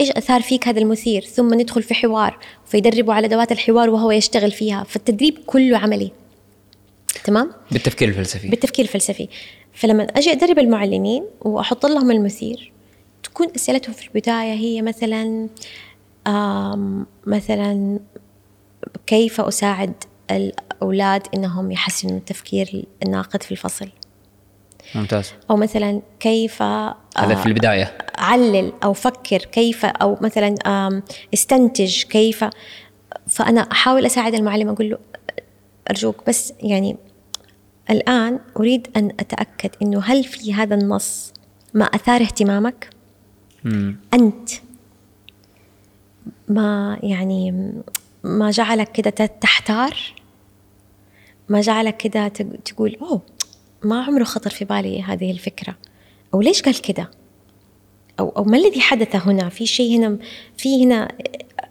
إيش 0.00 0.10
أثار 0.10 0.42
فيك 0.42 0.68
هذا 0.68 0.80
المثير؟ 0.80 1.24
ثم 1.24 1.54
ندخل 1.54 1.82
في 1.82 1.94
حوار. 1.94 2.38
فيدربه 2.66 3.14
على 3.14 3.26
أدوات 3.26 3.52
الحوار 3.52 3.90
وهو 3.90 4.10
يشتغل 4.10 4.50
فيها. 4.50 4.84
فالتدريب 4.84 5.38
كله 5.46 5.78
عملي. 5.78 6.12
تمام؟ 7.24 7.52
بالتفكير 7.70 8.08
الفلسفي. 8.08 8.48
بالتفكير 8.48 8.84
الفلسفي. 8.84 9.28
فلما 9.72 10.02
أجي 10.02 10.32
أدرب 10.32 10.58
المعلمين 10.58 11.24
وأحط 11.40 11.86
لهم 11.86 12.10
المثير 12.10 12.72
تكون 13.22 13.46
أسئلتهم 13.56 13.92
في 13.92 14.08
البداية 14.08 14.52
هي 14.52 14.82
مثلا 14.82 15.48
مثلا 17.26 17.98
كيف 19.06 19.40
أساعد 19.40 19.94
الأولاد 20.30 21.26
إنهم 21.34 21.70
يحسنوا 21.70 22.18
التفكير 22.18 22.84
الناقد 23.02 23.42
في 23.42 23.52
الفصل؟ 23.52 23.88
ممتاز. 24.94 25.32
أو 25.50 25.56
مثلا 25.56 26.02
كيف 26.20 26.62
هذا 26.62 26.92
آه، 27.16 27.34
في 27.34 27.46
البداية. 27.46 27.98
علل 28.18 28.72
أو 28.84 28.92
فكر 28.92 29.38
كيف 29.38 29.84
أو 29.84 30.18
مثلا 30.20 30.54
استنتج 31.34 32.02
كيف. 32.02 32.44
فأنا 33.26 33.60
أحاول 33.60 34.06
أساعد 34.06 34.34
المعلم 34.34 34.68
أقول 34.68 34.90
له 34.90 34.98
أرجوك 35.90 36.26
بس 36.26 36.52
يعني 36.60 36.96
الآن 37.90 38.38
أريد 38.56 38.88
أن 38.96 39.10
أتأكد 39.20 39.70
إنه 39.82 40.00
هل 40.00 40.24
في 40.24 40.54
هذا 40.54 40.74
النص 40.74 41.32
ما 41.74 41.84
أثار 41.84 42.20
اهتمامك؟ 42.20 42.90
امم 43.66 43.96
أنت 44.14 44.50
ما 46.48 46.98
يعني 47.02 47.72
ما 48.24 48.50
جعلك 48.50 48.92
كده 48.92 49.10
تحتار؟ 49.26 49.96
ما 51.48 51.60
جعلك 51.60 51.96
كده 51.96 52.28
تق- 52.28 52.56
تقول 52.64 52.96
أوه 53.02 53.20
ما 53.84 54.04
عمره 54.04 54.24
خطر 54.24 54.50
في 54.50 54.64
بالي 54.64 55.02
هذه 55.02 55.30
الفكرة. 55.30 55.74
أو 56.34 56.40
ليش 56.40 56.62
قال 56.62 56.80
كده؟ 56.80 57.10
أو 58.20 58.28
أو 58.28 58.44
ما 58.44 58.56
الذي 58.56 58.80
حدث 58.80 59.16
هنا؟ 59.16 59.48
في 59.48 59.66
شيء 59.66 59.98
هنا 59.98 60.18
في 60.56 60.84
هنا 60.84 61.08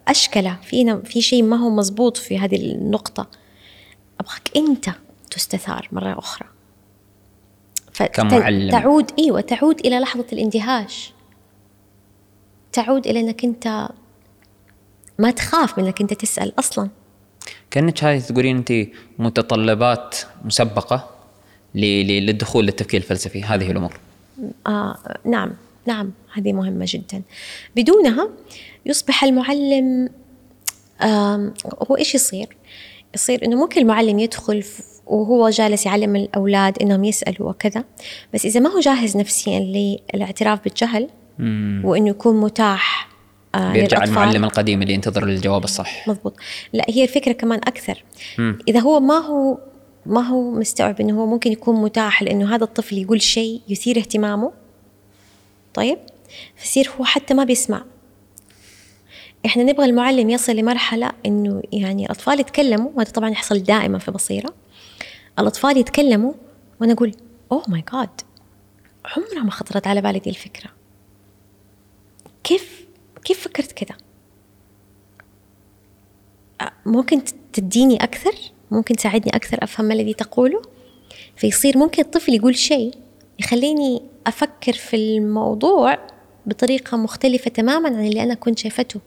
أشكلة 0.08 0.58
في 0.62 0.82
هنا 0.82 0.98
في 1.02 1.22
شيء 1.22 1.42
ما 1.42 1.56
هو 1.56 1.70
مزبوط 1.70 2.16
في 2.16 2.38
هذه 2.38 2.56
النقطة. 2.72 3.26
أبغاك 4.20 4.50
أنت 4.56 4.90
تستثار 5.30 5.88
مرة 5.92 6.18
أخرى. 6.18 6.48
فت- 7.92 8.10
كمعلم. 8.14 8.70
تعود 8.70 9.10
إيوه 9.18 9.40
تعود 9.40 9.80
إلى 9.86 9.98
لحظة 10.00 10.26
الاندهاش 10.32 11.12
تعود 12.72 13.06
إلى 13.06 13.20
إنك 13.20 13.44
أنت 13.44 13.88
ما 15.18 15.30
تخاف 15.30 15.78
من 15.78 15.84
إنك 15.84 16.00
أنت 16.00 16.14
تسأل 16.14 16.52
أصلا. 16.58 16.88
كأنك 17.70 18.04
هاي 18.04 18.20
تقولين 18.20 18.56
أنت 18.56 18.72
متطلبات 19.18 20.16
مسبقة 20.44 21.10
للدخول 21.74 22.64
للتفكير 22.66 23.00
الفلسفي. 23.00 23.42
هذه 23.42 23.70
الأمور. 23.70 24.00
آه 24.66 24.98
نعم 25.24 25.50
نعم 25.86 26.10
هذه 26.34 26.52
مهمة 26.52 26.84
جدا. 26.88 27.22
بدونها 27.76 28.28
يصبح 28.86 29.24
المعلم 29.24 30.08
آم، 31.02 31.54
هو 31.90 31.96
إيش 31.96 32.14
يصير؟ 32.14 32.56
يصير 33.14 33.44
إنه 33.44 33.56
ممكن 33.56 33.80
المعلم 33.80 34.18
يدخل 34.18 34.64
وهو 35.06 35.48
جالس 35.48 35.86
يعلم 35.86 36.16
الأولاد 36.16 36.78
إنهم 36.82 37.04
يسألوا 37.04 37.50
وكذا. 37.50 37.84
بس 38.34 38.44
إذا 38.44 38.60
ما 38.60 38.70
هو 38.70 38.80
جاهز 38.80 39.16
نفسيا 39.16 39.60
للاعتراف 39.60 40.64
بالجهل 40.64 41.08
مم. 41.38 41.82
وإنه 41.84 42.08
يكون 42.08 42.40
متاح 42.40 43.08
آه 43.58 43.72
بيرجع 43.72 43.96
للأطفال. 43.96 44.18
المعلم 44.18 44.44
القديم 44.44 44.82
اللي 44.82 44.94
ينتظر 44.94 45.22
الجواب 45.22 45.64
الصح. 45.64 46.08
مضبوط. 46.08 46.36
لا 46.72 46.84
هي 46.88 47.02
الفكرة 47.02 47.32
كمان 47.32 47.58
أكثر. 47.58 48.04
مم. 48.38 48.58
إذا 48.68 48.80
هو 48.80 49.00
ما 49.00 49.18
هو 49.18 49.58
ما 50.06 50.20
هو 50.20 50.50
مستوعب 50.50 51.00
إنه 51.00 51.20
هو 51.20 51.26
ممكن 51.26 51.52
يكون 51.52 51.82
متاح 51.82 52.22
لإنه 52.22 52.54
هذا 52.54 52.64
الطفل 52.64 52.98
يقول 52.98 53.22
شيء 53.22 53.60
يثير 53.68 53.98
اهتمامه 53.98 54.52
طيب؟ 55.74 55.98
فيصير 56.56 56.90
هو 56.98 57.04
حتى 57.04 57.34
ما 57.34 57.44
بيسمع. 57.44 57.84
إحنا 59.46 59.62
نبغى 59.62 59.86
المعلم 59.86 60.30
يصل 60.30 60.56
لمرحلة 60.56 61.12
إنه 61.26 61.62
يعني 61.72 62.04
الأطفال 62.04 62.40
يتكلموا 62.40 62.90
وهذا 62.94 63.10
طبعا 63.10 63.30
يحصل 63.30 63.58
دائما 63.58 63.98
في 63.98 64.10
بصيرة. 64.10 64.54
الأطفال 65.38 65.76
يتكلموا 65.76 66.32
وأنا 66.80 66.92
أقول 66.92 67.14
اوه 67.52 67.62
ماي 67.68 67.84
جاد 67.92 68.20
عمرها 69.16 69.44
ما 69.44 69.50
خطرت 69.50 69.86
على 69.86 70.00
بالي 70.00 70.18
دي 70.18 70.30
الفكرة. 70.30 70.70
كيف 72.44 72.87
كيف 73.28 73.40
فكرت 73.40 73.72
كذا 73.72 73.96
ممكن 76.86 77.22
تديني 77.52 78.04
أكثر؟ 78.04 78.34
ممكن 78.70 78.96
تساعدني 78.96 79.36
أكثر 79.36 79.58
أفهم 79.62 79.86
ما 79.86 79.94
الذي 79.94 80.14
تقوله؟ 80.14 80.62
فيصير 81.36 81.78
ممكن 81.78 82.02
الطفل 82.02 82.34
يقول 82.34 82.56
شيء 82.56 82.94
يخليني 83.38 84.02
أفكر 84.26 84.72
في 84.72 84.96
الموضوع 84.96 85.98
بطريقة 86.46 86.96
مختلفة 86.96 87.50
تماما 87.50 87.88
عن 87.88 88.06
اللي 88.06 88.22
أنا 88.22 88.34
كنت 88.34 88.58
شايفته. 88.58 89.00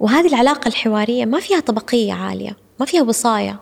وهذه 0.00 0.28
العلاقة 0.28 0.68
الحوارية 0.68 1.24
ما 1.24 1.40
فيها 1.40 1.60
طبقية 1.60 2.12
عالية 2.12 2.56
ما 2.80 2.86
فيها 2.86 3.02
وصاية 3.02 3.60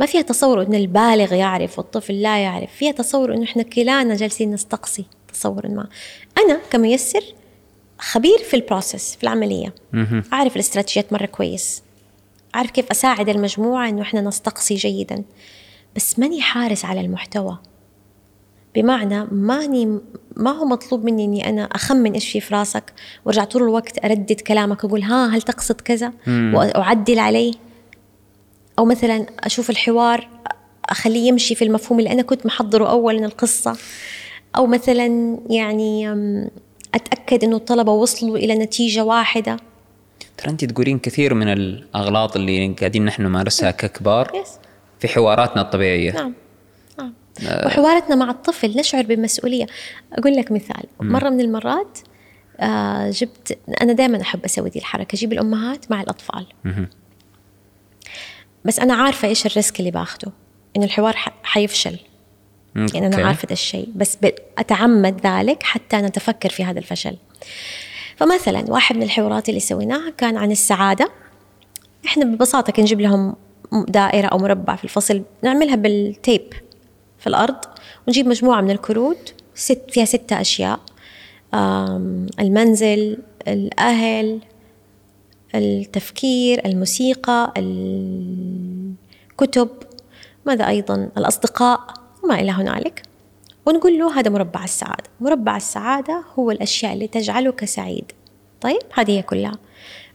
ما 0.00 0.06
فيها 0.06 0.22
تصور 0.22 0.62
أن 0.62 0.74
البالغ 0.74 1.34
يعرف 1.34 1.78
والطفل 1.78 2.22
لا 2.22 2.38
يعرف 2.38 2.72
فيها 2.72 2.92
تصور 2.92 3.34
أنه 3.34 3.44
إحنا 3.44 3.62
كلانا 3.62 4.16
جالسين 4.16 4.50
نستقصي 4.50 5.04
تصور 5.32 5.68
ما. 5.68 5.88
أنا 6.38 6.60
كميسر 6.70 7.24
خبير 8.00 8.38
في 8.38 8.54
البروسيس 8.54 9.16
في 9.16 9.22
العملية. 9.22 9.74
مهم. 9.92 10.22
أعرف 10.32 10.56
الاستراتيجيات 10.56 11.12
مرة 11.12 11.26
كويس. 11.26 11.82
أعرف 12.54 12.70
كيف 12.70 12.90
أساعد 12.90 13.28
المجموعة 13.28 13.88
إنه 13.88 14.02
إحنا 14.02 14.20
نستقصي 14.20 14.74
جيدا. 14.74 15.24
بس 15.96 16.18
ماني 16.18 16.40
حارس 16.42 16.84
على 16.84 17.00
المحتوى. 17.00 17.58
بمعنى 18.74 19.24
ماني 19.24 19.98
ما 20.36 20.50
هو 20.50 20.64
مطلوب 20.64 21.04
مني 21.04 21.24
إني 21.24 21.48
أنا 21.48 21.64
أخمن 21.64 22.12
إيش 22.12 22.32
في 22.32 22.40
في 22.40 22.54
راسك 22.54 22.92
وأرجع 23.24 23.44
طول 23.44 23.62
الوقت 23.62 24.04
أردد 24.04 24.40
كلامك 24.40 24.84
أقول 24.84 25.02
ها 25.02 25.36
هل 25.36 25.42
تقصد 25.42 25.80
كذا؟ 25.80 26.12
مم. 26.26 26.54
وأعدل 26.54 27.18
عليه. 27.18 27.52
أو 28.78 28.84
مثلا 28.84 29.26
أشوف 29.40 29.70
الحوار 29.70 30.28
أخليه 30.88 31.28
يمشي 31.28 31.54
في 31.54 31.64
المفهوم 31.64 31.98
اللي 31.98 32.12
أنا 32.12 32.22
كنت 32.22 32.46
محضره 32.46 32.90
أولا 32.90 33.26
القصة. 33.26 33.76
أو 34.56 34.66
مثلا 34.66 35.38
يعني 35.50 36.08
أم، 36.94 37.00
أتأكد 37.00 37.44
إنه 37.44 37.56
الطلبة 37.56 37.92
وصلوا 37.92 38.36
إلى 38.36 38.54
نتيجة 38.54 39.04
واحدة. 39.04 39.56
ترى 40.36 40.50
انت 40.50 40.64
تقولين 40.64 40.98
كثير 40.98 41.34
من 41.34 41.48
الأغلاط 41.48 42.36
اللي 42.36 42.68
قاعدين 42.68 43.04
نحن 43.04 43.22
نمارسها 43.22 43.70
ككبار 43.70 44.32
yes 44.34 44.48
في 44.98 45.08
حواراتنا 45.08 45.62
الطبيعية. 45.62 46.12
نعم. 46.12 46.34
نعم. 46.98 47.14
وحواراتنا 47.66 48.16
مع 48.16 48.30
الطفل 48.30 48.76
نشعر 48.76 49.02
بمسؤولية. 49.02 49.66
أقول 50.12 50.36
لك 50.36 50.52
مثال. 50.52 50.84
مرة 51.00 51.30
من 51.30 51.40
المرات 51.40 51.98
آه 52.60 53.10
جبت 53.10 53.58
أنا 53.82 53.92
دائما 53.92 54.20
أحب 54.20 54.44
أسوي 54.44 54.70
دي 54.70 54.78
الحركة. 54.78 55.16
أجيب 55.16 55.32
الأمهات 55.32 55.90
مع 55.90 56.02
الأطفال. 56.02 56.46
بس 58.64 58.80
أنا 58.80 58.94
عارفة 58.94 59.28
إيش 59.28 59.46
ال 59.46 59.53
risk 59.53 59.80
اللي 59.80 59.90
باخده. 59.90 60.32
إنه 60.76 60.84
الحوار 60.84 61.16
حيفشل. 61.42 61.98
يعني. 62.76 63.22
عارفة 63.22 63.46
ده 63.46 63.52
الشيء 63.52 63.88
بس 63.94 64.18
أتعمد 64.58 65.26
ذلك 65.26 65.62
حتى 65.62 65.96
نتفكر 65.96 66.48
في 66.48 66.64
هذا 66.64 66.78
الفشل. 66.78 67.16
فمثلا 68.16 68.64
واحد 68.68 68.96
من 68.96 69.02
الحوارات 69.02 69.48
اللي 69.48 69.60
سويناها 69.60 70.10
كان 70.10 70.36
عن 70.36 70.50
السعادة. 70.50 71.10
إحنا 72.06 72.24
ببساطة 72.24 72.72
كنا 72.72 72.84
نجيب 72.84 73.00
لهم 73.00 73.36
دائرة 73.88 74.26
أو 74.26 74.38
مربع 74.38 74.76
في 74.76 74.84
الفصل 74.84 75.22
نعملها 75.42 75.76
بالتيب 75.76 76.52
في 77.18 77.26
الأرض 77.26 77.56
ونجيب 78.06 78.26
مجموعة 78.26 78.60
من 78.60 78.70
الكروت 78.70 79.34
ست 79.54 79.82
فيها 79.88 80.04
ستة 80.04 80.40
أشياء. 80.40 80.80
آم، 81.54 82.26
المنزل 82.40 83.18
الأهل 83.48 84.40
التفكير 85.54 86.66
الموسيقى 86.66 87.52
الكتب 89.32 89.68
ماذا 90.46 90.68
أيضا؟ 90.68 91.08
الأصدقاء. 91.18 91.99
وما 92.30 92.40
إلى 92.40 92.50
هنالك؟ 92.50 93.02
ونقول 93.66 93.98
له 93.98 94.20
هذا 94.20 94.30
مربع 94.30 94.64
السعادة. 94.64 95.10
مربع 95.20 95.56
السعادة 95.56 96.24
هو 96.38 96.50
الأشياء 96.50 96.92
اللي 96.92 97.06
تجعلك 97.06 97.64
سعيد. 97.64 98.12
طيب 98.60 98.82
هذه 98.94 99.10
هي 99.10 99.22
كلها. 99.22 99.58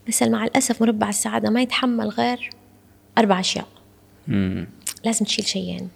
بس 0.08 0.22
مع 0.22 0.44
الأسف 0.44 0.82
مربع 0.82 1.08
السعادة 1.08 1.50
ما 1.50 1.62
يتحمل 1.62 2.08
غير 2.08 2.50
أربع 3.18 3.40
أشياء. 3.40 3.68
مم. 4.28 4.68
لازم 5.04 5.24
تشيل 5.24 5.46
شيئين. 5.46 5.88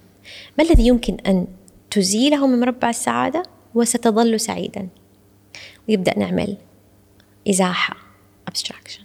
ما 0.57 0.63
الذي 0.63 0.87
يمكن 0.87 1.17
أن 1.27 1.47
تزيله 1.91 2.47
من 2.47 2.59
مربع 2.59 2.89
السعادة؟ 2.89 3.43
وستظل 3.75 4.39
سعيدا. 4.39 4.87
ويبدأ 5.89 6.19
نعمل 6.19 6.57
إزاحة 7.49 7.95
abstraction 8.51 9.01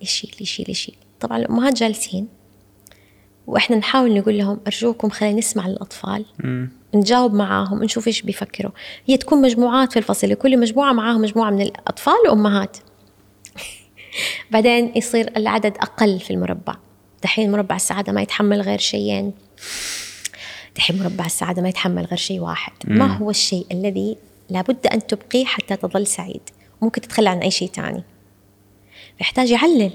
يشيل 0.00 0.34
يشيل 0.40 0.70
يشيل. 0.70 0.96
طبعا 1.20 1.38
الأمهات 1.38 1.74
جالسين 1.74 2.28
وإحنا 3.46 3.76
نحاول 3.76 4.14
نقول 4.14 4.38
لهم 4.38 4.60
أرجوكم 4.66 5.10
خلينا 5.10 5.38
نسمع 5.38 5.68
للأطفال 5.68 6.24
مم. 6.38 6.70
نجاوب 6.94 7.34
معاهم 7.34 7.84
نشوف 7.84 8.06
إيش 8.06 8.22
بيفكروا. 8.22 8.72
هي 9.06 9.16
تكون 9.16 9.42
مجموعات 9.42 9.92
في 9.92 9.98
الفصل 9.98 10.28
لكل 10.28 10.60
مجموعة 10.60 10.92
معاهم 10.92 11.20
مجموعة 11.20 11.50
من 11.50 11.60
الأطفال 11.60 12.14
وأمهات. 12.28 12.76
بعدين 14.50 14.92
يصير 14.96 15.32
العدد 15.36 15.76
أقل 15.78 16.20
في 16.20 16.30
المربع. 16.30 16.74
دحين 17.22 17.52
مربع 17.52 17.76
السعادة 17.76 18.12
ما 18.12 18.22
يتحمل 18.22 18.60
غير 18.60 18.78
شيئين. 18.78 19.32
دحين 20.76 20.98
مربع 21.02 21.26
السعادة 21.26 21.62
ما 21.62 21.68
يتحمل 21.68 22.04
غير 22.04 22.18
شيء 22.18 22.40
واحد. 22.40 22.72
ما 22.84 23.16
هو 23.16 23.30
الشيء 23.30 23.66
الذي 23.72 24.16
لابد 24.50 24.86
أن 24.86 25.06
تبقيه 25.06 25.44
حتى 25.44 25.76
تظل 25.76 26.06
سعيد؟ 26.06 26.42
ممكن 26.82 27.00
تتخلى 27.00 27.28
عن 27.28 27.38
أي 27.38 27.50
شيء 27.50 27.68
تاني. 27.68 28.02
يحتاج 29.20 29.50
يعلل. 29.50 29.92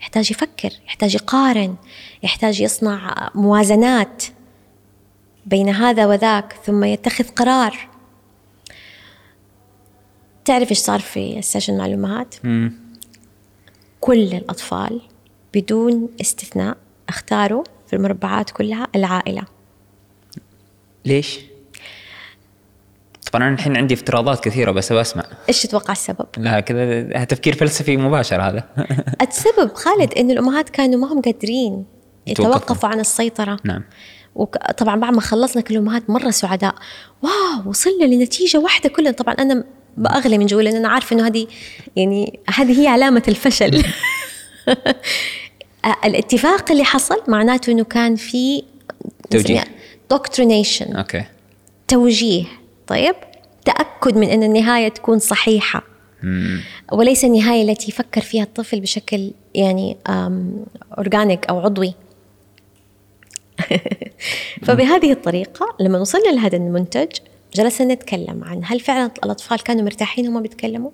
يحتاج 0.00 0.30
يفكر 0.30 0.70
يحتاج 0.86 1.14
يقارن 1.14 1.76
يحتاج 2.22 2.60
يصنع 2.60 3.30
موازنات 3.34 4.24
بين 5.46 5.68
هذا 5.68 6.06
وذاك 6.06 6.52
ثم 6.66 6.84
يتخذ 6.84 7.28
قرار 7.28 7.88
تعرف 10.44 10.70
إيش 10.70 10.78
صار 10.78 11.00
في 11.00 11.38
السيشن 11.38 11.78
مع 11.78 11.86
الأمهات؟ 11.86 12.34
كل 14.00 14.34
الأطفال 14.34 15.00
بدون 15.54 16.08
استثناء 16.20 16.76
اختاروا 17.08 17.64
في 17.86 17.96
المربعات 17.96 18.50
كلها 18.50 18.86
العائلة 18.94 19.42
ليش؟ 21.04 21.40
طبعا 23.32 23.48
أنا 23.48 23.54
الحين 23.54 23.76
عندي 23.76 23.94
افتراضات 23.94 24.44
كثيرة 24.44 24.70
بس 24.70 24.92
بسمع. 24.92 25.24
إيش 25.48 25.62
تتوقع 25.62 25.92
السبب؟ 25.92 26.26
لا 26.36 26.60
كذا 26.60 27.24
تفكير 27.24 27.54
فلسفي 27.54 27.96
مباشر 27.96 28.42
هذا. 28.42 28.64
السبب 29.28 29.74
خالد 29.74 30.14
انه 30.14 30.32
الأمهات 30.32 30.68
كانوا 30.68 31.00
ما 31.00 31.12
هم 31.12 31.20
قادرين 31.20 31.84
يتوقفوا. 32.26 32.88
عن 32.88 33.00
السيطرة. 33.00 33.58
نعم. 33.64 33.84
وطبعا 34.34 34.96
بعد 34.96 35.12
ما 35.12 35.20
خلصنا 35.20 35.62
كل 35.62 35.74
الأمهات 35.74 36.10
مرة 36.10 36.30
سعداء. 36.30 36.74
واو 37.22 37.70
وصلنا 37.70 38.04
لنتيجة 38.04 38.58
واحدة 38.58 38.88
كلنا 38.88 39.10
طبعا 39.10 39.34
أنا 39.34 39.64
باغلي 39.96 40.38
من 40.38 40.46
جوا 40.46 40.62
لأن 40.62 40.76
أنا 40.76 40.88
عارفة 40.88 41.16
إنه 41.16 41.26
هذه 41.26 41.46
يعني 41.96 42.40
هذه 42.54 42.80
هي 42.80 42.86
علامة 42.86 43.22
الفشل. 43.28 43.84
الاتفاق 46.04 46.70
اللي 46.70 46.84
حصل 46.84 47.22
معناته 47.28 47.70
إنه 47.70 47.84
كان 47.84 48.16
في 48.16 48.62
توجيه. 49.30 49.64
indoctrination 50.10 50.96
okay. 50.96 51.24
توجيه. 51.88 52.44
طيب؟ 52.90 53.14
تأكد 53.64 54.16
من 54.16 54.28
أن 54.28 54.42
النهاية 54.42 54.88
تكون 54.88 55.18
صحيحة. 55.18 55.82
مم. 56.22 56.60
وليس 56.92 57.24
النهاية 57.24 57.70
التي 57.70 57.88
يفكر 57.88 58.20
فيها 58.20 58.42
الطفل 58.42 58.80
بشكل 58.80 59.30
يعني 59.54 59.96
organic 60.98 61.46
أو 61.46 61.60
عضوي. 61.60 61.94
فبهذه 64.64 65.12
الطريقة 65.12 65.76
لما 65.80 65.98
وصلنا 65.98 66.30
لهذا 66.30 66.56
المنتج 66.56 67.08
جلسنا 67.54 67.94
نتكلم 67.94 68.44
عن 68.44 68.60
هل 68.64 68.80
فعلا 68.80 69.10
الأطفال 69.24 69.62
كانوا 69.62 69.82
مرتاحين 69.82 70.28
وهم 70.28 70.42
بيتكلموا؟ 70.42 70.90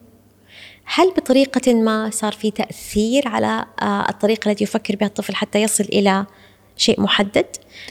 هل 0.85 1.11
بطريقة 1.11 1.74
ما 1.74 2.11
صار 2.11 2.32
في 2.32 2.50
تأثير 2.50 3.28
على 3.28 3.64
آه، 3.82 4.09
الطريقة 4.09 4.50
التي 4.50 4.64
يفكر 4.64 4.96
بها 4.96 5.09
الطفل 5.09 5.35
حتى 5.35 5.62
يصل 5.62 5.85
إلى 5.85 6.26
شيء 6.77 7.01
محدد؟ 7.01 7.47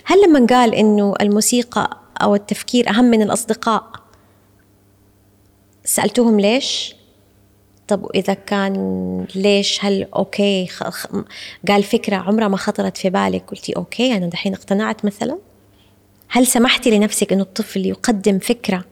هل 0.06 0.18
لما 0.24 0.48
قال 0.50 0.76
إنه 0.76 1.14
الموسيقى 1.22 1.98
أو 2.22 2.36
التفكير 2.36 2.90
أهم 2.90 3.06
من 3.06 3.22
الأصدقاء 3.22 3.92
سألتوهم 5.86 6.40
ليش؟ 6.40 6.96
طب 7.88 8.04
وإذا 8.04 8.34
كان 8.34 9.26
ليش؟ 9.36 9.86
هل 9.86 10.08
okay؟ 10.16 10.68
خ... 10.68 11.08
قال 11.68 11.84
فكرة 11.84 12.16
عمرها 12.16 12.48
ما 12.48 12.58
خطرت 12.58 12.98
في 12.98 13.10
بالك 13.10 13.44
قلتي 13.50 13.76
okay 13.76 14.18
أنا 14.18 14.28
دحين 14.28 14.54
اقتنعت 14.54 15.06
مثلا. 15.06 15.38
هل 16.30 16.48
سمحتي 16.48 16.92
لنفسك 16.92 17.34
أنه 17.34 17.42
الطفل 17.44 17.86
يقدم 17.86 18.40
فكرة 18.40 18.86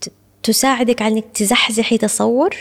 ت- 0.00 0.12
تساعدك 0.42 1.02
على 1.02 1.14
أنك 1.14 1.24
تزحزحي 1.34 1.98
تصور؟ 1.98 2.56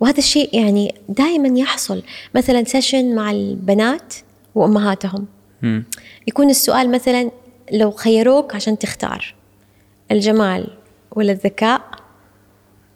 وهذا 0.00 0.18
الشيء 0.18 0.56
يعني 0.56 0.94
دائما 1.08 1.58
يحصل. 1.58 2.02
مثلا 2.34 2.64
سيشن 2.64 3.14
مع 3.14 3.30
البنات 3.30 4.14
وأمهاتهم. 4.54 5.26
مم. 5.62 5.84
يكون 6.26 6.50
السؤال 6.50 6.90
مثلا 6.90 7.30
لو 7.72 7.90
خيروك 7.90 8.54
عشان 8.54 8.78
تختار. 8.78 9.34
الجمال 10.10 10.66
ولا 11.16 11.32
الذكاء؟ 11.32 11.80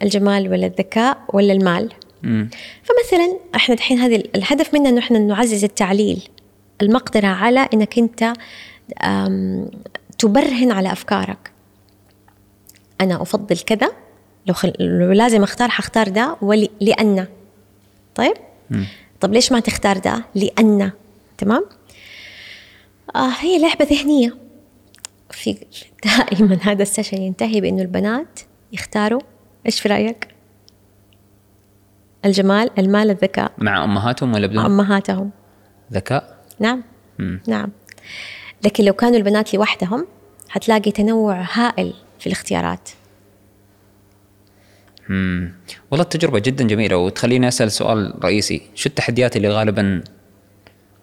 الجمال 0.03 0.49
ولا 0.49 0.67
الذكاء 0.67 1.19
ولا 1.33 1.53
المال؟ 1.53 1.93
مم. 2.23 2.51
فمثلا 2.85 3.39
إحنا 3.55 3.75
دحين 3.75 3.99
هذه 3.99 4.25
الهدف 4.35 4.75
منا 4.75 4.89
إنه 4.89 4.99
إحنا 4.99 5.19
نعزز 5.19 5.65
التعليل 5.65 6.29
المقدرة 6.83 7.27
على 7.27 7.69
إنك 7.75 7.99
أنت 7.99 8.33
تبرهن 10.19 10.73
على 10.73 10.93
أفكارك. 10.93 11.51
أنا 13.01 13.23
أفضل 13.23 13.59
كذا 13.59 13.93
لو, 14.49 14.55
خل... 14.55 14.73
لو 14.79 15.13
لازم 15.13 15.43
أختار 15.43 15.69
حختار 15.69 16.09
ده 16.09 16.37
ولي... 16.43 16.71
لأن. 16.81 17.27
طيب؟ 18.15 18.35
مم. 18.71 18.87
طب 19.21 19.33
ليش 19.33 19.53
ما 19.53 19.61
تختار 19.61 19.99
ده؟ 19.99 20.25
لأن. 20.35 20.91
تمام؟ 21.39 21.65
آه 23.17 23.31
هي 23.41 23.59
لعبة 23.59 23.85
ذهنية. 23.91 24.37
في 25.31 25.57
دائما 26.05 26.59
هذا 26.63 26.83
السيشن 26.83 27.23
ينتهي 27.23 27.61
بإنه 27.61 27.83
البنات 27.83 28.41
يختاروا. 28.73 29.21
إيش 29.67 29.81
في 29.81 29.89
رأيك؟ 29.89 30.29
الجمال، 32.25 32.71
المال، 32.79 33.11
الذكاء. 33.11 33.53
مع 33.59 33.85
أمهاتهم 33.85 34.35
ولا 34.35 34.47
بدون؟ 34.47 34.65
أمهاتهم. 34.65 35.31
ذكاء؟ 35.93 36.39
نعم. 36.59 36.83
مم. 37.19 37.41
نعم. 37.47 37.71
لكن 38.65 38.85
لو 38.85 38.93
كانوا 38.93 39.17
البنات 39.17 39.55
لوحدهم 39.55 40.07
حتلاقي 40.49 40.91
تنوع 40.91 41.47
هائل 41.53 41.95
في 42.19 42.27
الاختيارات. 42.27 42.91
مم. 45.09 45.53
والله 45.91 46.05
التجربة 46.05 46.39
جدا 46.39 46.67
جميلة 46.67 46.97
وتخليني 46.97 47.49
أسأل 47.49 47.73
سؤال 47.73 48.15
رئيسي 48.25 48.63
شو 48.75 48.89
التحديات 48.89 49.37
اللي 49.37 49.49
غالبا 49.49 50.03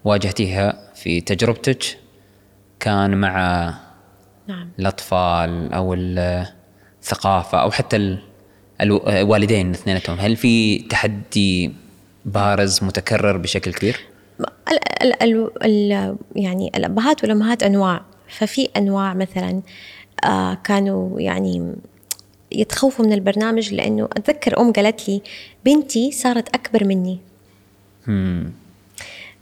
واجهتيها 0.03 0.91
في 0.95 1.21
تجربتك 1.21 1.97
كان 2.79 3.17
مع 3.21 3.73
نعم 4.47 4.69
الأطفال 4.79 5.73
أو 5.73 5.93
الثقافة 5.93 7.61
أو 7.61 7.71
حتى 7.71 7.95
ال- 7.95 8.19
الو- 8.81 9.07
الوالدين 9.09 9.71
اثنيناتهم 9.71 10.19
هل 10.19 10.35
في 10.35 10.77
تحدي 10.79 11.71
بارز 12.25 12.83
متكرر 12.83 13.37
بشكل 13.37 13.73
كبير؟ 13.73 13.99
ال 14.71 14.79
ال 15.03 15.23
ال 15.23 15.49
ال 15.63 16.15
يعني 16.35 16.71
الأبهات 16.75 17.23
والأمهات 17.23 17.63
أنواع 17.63 18.01
ففي 18.29 18.69
أنواع 18.77 19.13
مثلا 19.13 19.61
آه 20.25 20.53
كانوا 20.53 21.19
يعني 21.21 21.75
يتخوفوا 22.55 23.05
من 23.05 23.13
البرنامج 23.13 23.73
لأنه 23.73 24.05
أتذكر 24.05 24.59
أم 24.59 24.73
قالت 24.73 25.09
لي 25.09 25.21
بنتي 25.65 26.11
صارت 26.11 26.55
أكبر 26.55 26.83
مني. 26.83 27.19
مم. 28.07 28.51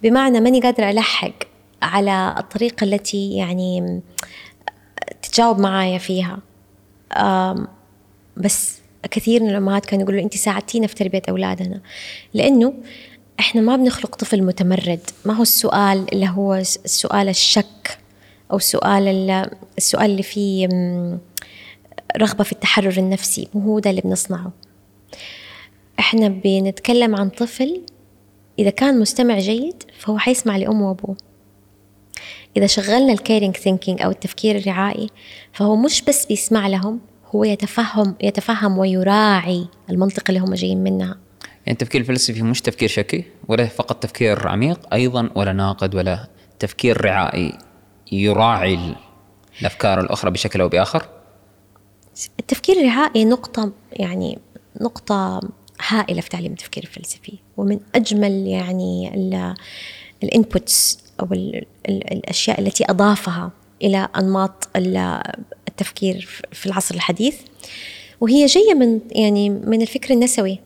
بمعنى 0.03 0.39
ماني 0.39 0.59
قادرة 0.59 0.89
ألحق 0.89 1.33
على 1.81 2.35
الطريقة 2.37 2.83
التي 2.83 3.31
يعني 3.33 4.01
تتجاوب 5.21 5.59
معايا 5.59 5.97
فيها. 5.97 6.39
بس 8.37 8.79
كثير 9.11 9.43
من 9.43 9.49
الأمهات 9.49 9.85
كانوا 9.85 10.03
يقولوا 10.03 10.21
أنت 10.21 10.37
ساعدتينا 10.37 10.87
في 10.87 10.95
تربية 10.95 11.21
أولادنا. 11.29 11.81
لأنه 12.33 12.73
إحنا 13.39 13.61
ما 13.61 13.75
بنخلق 13.75 14.15
طفل 14.15 14.43
متمرد. 14.43 14.99
ما 15.25 15.33
هو 15.33 15.41
السؤال 15.41 16.13
اللي 16.13 16.29
هو 16.29 16.55
السؤال 16.55 17.29
الشك 17.29 17.97
أو 18.51 18.57
السؤال 18.57 19.07
ال- 19.07 19.49
السؤال 19.77 20.11
اللي 20.11 20.23
فيه 20.23 20.67
رغبة 22.17 22.43
في 22.43 22.51
التحرر 22.51 22.97
النفسي 22.97 23.47
مو 23.53 23.61
هو 23.61 23.79
ده 23.79 23.89
اللي 23.89 24.01
بنصنعه. 24.01 24.51
إحنا 25.99 26.27
بنتكلم 26.27 27.15
عن 27.15 27.29
طفل 27.29 27.81
إذا 28.59 28.69
كان 28.69 28.99
مستمع 28.99 29.39
جيد 29.39 29.83
فهو 29.99 30.17
حيسمع 30.17 30.57
لأمه 30.57 30.89
وأبوه. 30.89 31.17
إذا 32.57 32.67
شغلنا 32.67 33.13
ال 33.13 33.20
caring 33.20 33.57
thinking 33.57 34.01
أو 34.01 34.09
التفكير 34.11 34.55
الرعائي 34.55 35.09
فهو 35.53 35.75
مش 35.75 36.01
بس 36.01 36.25
بيسمع 36.25 36.67
لهم 36.67 36.99
هو 37.35 37.43
يتفهم 37.43 38.15
يتفهم 38.21 38.77
ويراعي 38.77 39.67
المنطقة 39.89 40.29
اللي 40.29 40.39
هم 40.39 40.53
جايين 40.53 40.83
منها. 40.83 41.17
يعني 41.65 41.71
التفكير 41.71 42.01
الفلسفي 42.01 42.41
مش 42.41 42.61
تفكير 42.61 42.89
شكي 42.89 43.23
ولا 43.47 43.65
فقط 43.65 44.03
تفكير 44.03 44.47
عميق 44.47 44.93
أيضا 44.93 45.29
ولا 45.35 45.53
ناقد 45.53 45.95
ولا 45.95 46.27
تفكير 46.59 47.05
رعائي 47.05 47.57
يراعي 48.11 48.73
ال- 48.73 48.95
الأفكار 49.61 49.99
الأخرى 50.01 50.31
بشكل 50.31 50.61
أو 50.61 50.69
بآخر. 50.69 51.05
التفكير 52.39 52.75
الرعائي 52.79 53.25
نقطة 53.25 53.71
يعني 53.93 54.39
نقطة 54.81 55.39
هائلة 55.87 56.21
في 56.21 56.29
تعليم 56.29 56.51
التفكير 56.51 56.83
الفلسفي 56.83 57.33
ومن 57.57 57.79
أجمل 57.95 58.47
يعني 58.47 59.09
الانبوتس 60.23 60.99
أو 61.19 61.27
ال 61.31 61.65
ال 61.89 62.13
الأشياء 62.13 62.59
التي 62.61 62.85
أضافها 62.89 63.51
إلى 63.81 64.07
أنماط 64.17 64.67
ال- 64.75 65.21
التفكير 65.67 66.41
في 66.51 66.65
العصر 66.65 66.95
الحديث. 66.95 67.35
وهي 68.21 68.45
جاية 68.45 68.73
من 68.73 68.99
يعني 69.11 69.49
من 69.49 69.81
الفكر 69.81 70.13
النسوي. 70.13 70.59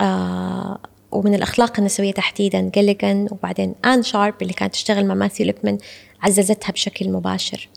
آه 0.00 0.78
ومن 1.12 1.34
الأخلاق 1.34 1.78
النسوية 1.78 2.12
تحديدا. 2.12 2.70
جيليغان 2.74 3.28
وبعدين 3.30 3.74
آن 3.84 4.02
شارب 4.02 4.34
اللي 4.42 4.52
كانت 4.52 4.72
تشتغل 4.72 5.06
مع 5.06 5.14
ماثيو 5.14 5.46
ليبمان 5.46 5.78
عززتها 6.22 6.72
بشكل 6.72 7.10
مباشر. 7.10 7.68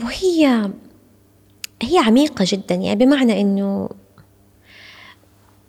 وهي 0.00 0.70
هي 1.82 1.98
عميقة 1.98 2.44
جدا 2.48 2.74
يعني 2.74 3.04
بمعنى 3.04 3.40
إنه 3.40 3.88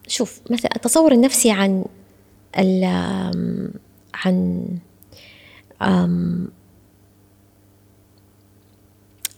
شوف 0.07 0.41
مثلا 0.49 0.75
التصور 0.75 1.11
النفسي 1.11 1.51
عن 1.51 1.85
ال 2.59 2.83
عن 4.13 4.67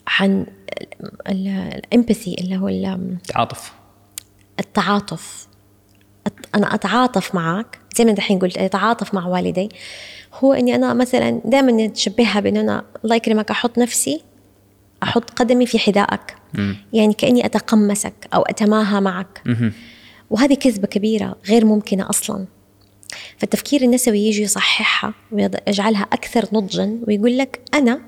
عن 0.08 0.46
الإمباثي 1.30 2.36
اللي 2.40 2.58
هو 2.58 2.68
ال- 2.68 3.18
تعاطف 3.28 3.74
التعاطف. 4.60 5.48
أت- 6.30 6.32
أنا 6.56 6.76
أتعاطف 6.76 7.36
معك 7.36 7.80
زي 7.98 8.06
ما 8.06 8.12
دحين 8.12 8.40
قلت 8.40 8.58
أتعاطف 8.58 9.14
مع 9.14 9.28
والدي. 9.28 9.70
هو 10.34 10.54
إني 10.54 10.76
أنا 10.76 10.94
مثلا 10.94 11.42
دائما 11.46 11.72
نشبهها 11.72 12.40
بان 12.40 12.58
أنا 12.58 12.86
الله 13.06 13.16
يكرمك 13.16 13.52
أحط 13.52 13.78
نفسي 13.78 14.22
أحط 15.04 15.30
قدمي 15.30 15.66
في 15.66 15.80
حذائك. 15.80 16.36
يعني 16.94 17.14
كأني 17.14 17.46
أتقمصك 17.46 18.14
أو 18.34 18.42
أتماهى 18.42 19.02
معك. 19.02 19.42
وهذه 20.30 20.54
كذبة 20.54 20.88
كبيرة 20.88 21.36
غير 21.48 21.66
ممكنة 21.66 22.10
أصلا. 22.10 22.46
فالتفكير 23.38 23.82
النسوي 23.82 24.20
يجي 24.20 24.42
يصححها 24.42 25.14
ويجعلها 25.32 26.04
أكثر 26.14 26.46
نضجا 26.54 27.00
ويقول 27.08 27.38
لك 27.38 27.60
أنا 27.74 28.02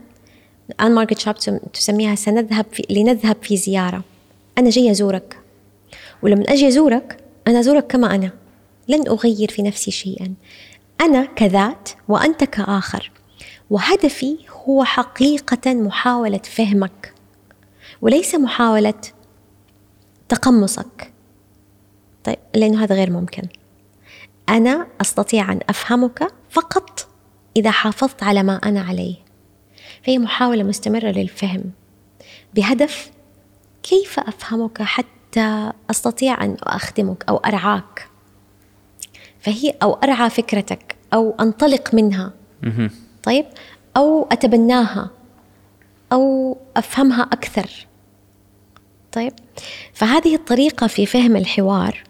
آن 0.82 0.92
مارغريت 0.96 1.20
شارب 1.20 1.36
تسم- 1.38 1.60
تسميها 1.74 2.16
سنذهب 2.16 2.66
في 2.72 2.84
لنذهب 2.90 3.36
في 3.42 3.58
زيارة. 3.58 4.04
أنا 4.58 4.70
جاي 4.70 4.92
أزورك. 4.92 5.38
ولما 6.22 6.44
أجي 6.50 6.68
أزورك 6.68 7.18
أنا 7.48 7.60
أزورك 7.60 7.88
كما 7.88 8.16
أنا. 8.16 8.32
لن 8.88 9.08
أغير 9.08 9.52
في 9.52 9.62
نفسي 9.62 9.92
شيئا. 9.92 10.34
أنا 11.02 11.26
كذات 11.26 11.90
وأنت 12.08 12.44
كآخر. 12.44 13.12
وهدفي 13.70 14.38
هو 14.50 14.84
حقيقة 14.84 15.74
محاولة 15.74 16.38
فهمك 16.38 17.14
وليس 18.02 18.36
محاولة 18.36 19.02
تقمصك. 20.30 21.14
طيب 22.24 22.38
لأنه 22.56 22.84
هذا 22.84 22.96
غير 22.96 23.12
ممكن. 23.12 23.44
أنا 24.50 24.88
أستطيع 25.02 25.52
أن 25.52 25.60
أفهمك 25.70 26.28
فقط 26.50 27.08
إذا 27.58 27.72
حافظت 27.72 28.24
على 28.24 28.44
ما 28.44 28.56
أنا 28.56 28.82
عليه. 28.82 29.16
فهي 30.04 30.20
محاولة 30.20 30.64
مستمرة 30.64 31.08
للفهم. 31.08 31.64
بهدف 32.56 33.12
كيف 33.84 34.20
أفهمك 34.20 34.82
حتى 34.82 35.72
أستطيع 35.90 36.44
أن 36.44 36.58
أخدمك 36.64 37.24
أو 37.30 37.38
أرعاك؟ 37.38 38.08
فهي 39.40 39.74
أو 39.84 39.94
أرعى 39.94 40.30
فكرتك 40.30 40.96
أو 41.14 41.36
أنطلق 41.40 41.94
منها. 41.94 42.34
طيب 43.28 43.46
أو 43.98 44.28
أتبناها 44.32 45.10
أو 46.14 46.58
أفهمها 46.78 47.22
أكثر 47.24 47.88
طيب 49.12 49.34
فهذه 49.94 50.36
الطريقة 50.36 50.88
في 50.88 51.06
فهم 51.06 51.36
الحوار 51.36 52.04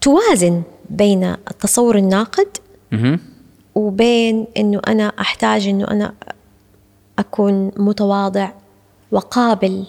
توازن 0.00 0.62
بين 0.90 1.24
التصور 1.24 1.96
الناقد. 1.98 2.48
وبين 3.74 4.46
إنه 4.56 4.80
أنا 4.88 5.12
أحتاج 5.20 5.66
إنه 5.68 5.84
أنا 5.90 6.14
أكون 7.18 7.72
متواضع 7.76 8.50
وقابل 9.12 9.86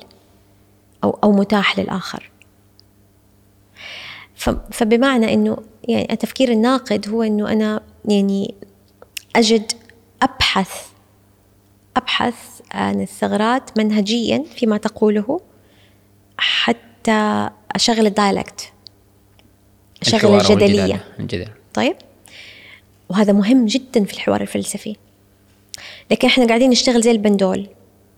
أو 1.03 1.19
أو 1.23 1.31
متاح 1.31 1.79
للآخر 1.79 2.29
ف- 2.36 2.36
فبمعنى 4.71 5.33
إنه 5.33 5.57
يعني 5.83 6.13
التفكير 6.13 6.51
الناقد 6.51 7.09
هو 7.09 7.23
إنه 7.23 7.51
أنا 7.51 7.81
يعني 8.05 8.55
أجد 9.35 9.71
أبحث 10.21 10.71
أبحث 11.97 12.35
عن 12.71 13.01
الثغرات 13.01 13.77
منهجيا 13.77 14.43
فيما 14.55 14.77
تقوله 14.77 15.41
حتى 16.37 17.49
أشغل 17.71 18.07
الدايلكت 18.07 18.71
أشغل 20.01 20.35
الجدلية. 20.35 21.03
الجدل 21.19 21.47
طيب؟ 21.73 21.95
وهذا 23.09 23.33
مهم 23.33 23.65
جدا 23.65 24.03
في 24.03 24.13
الحوار 24.13 24.41
الفلسفي. 24.41 24.95
لكن 26.11 26.27
إحنا 26.27 26.47
قاعدين 26.47 26.69
نشتغل 26.69 27.01
زي 27.01 27.11
البندول. 27.11 27.67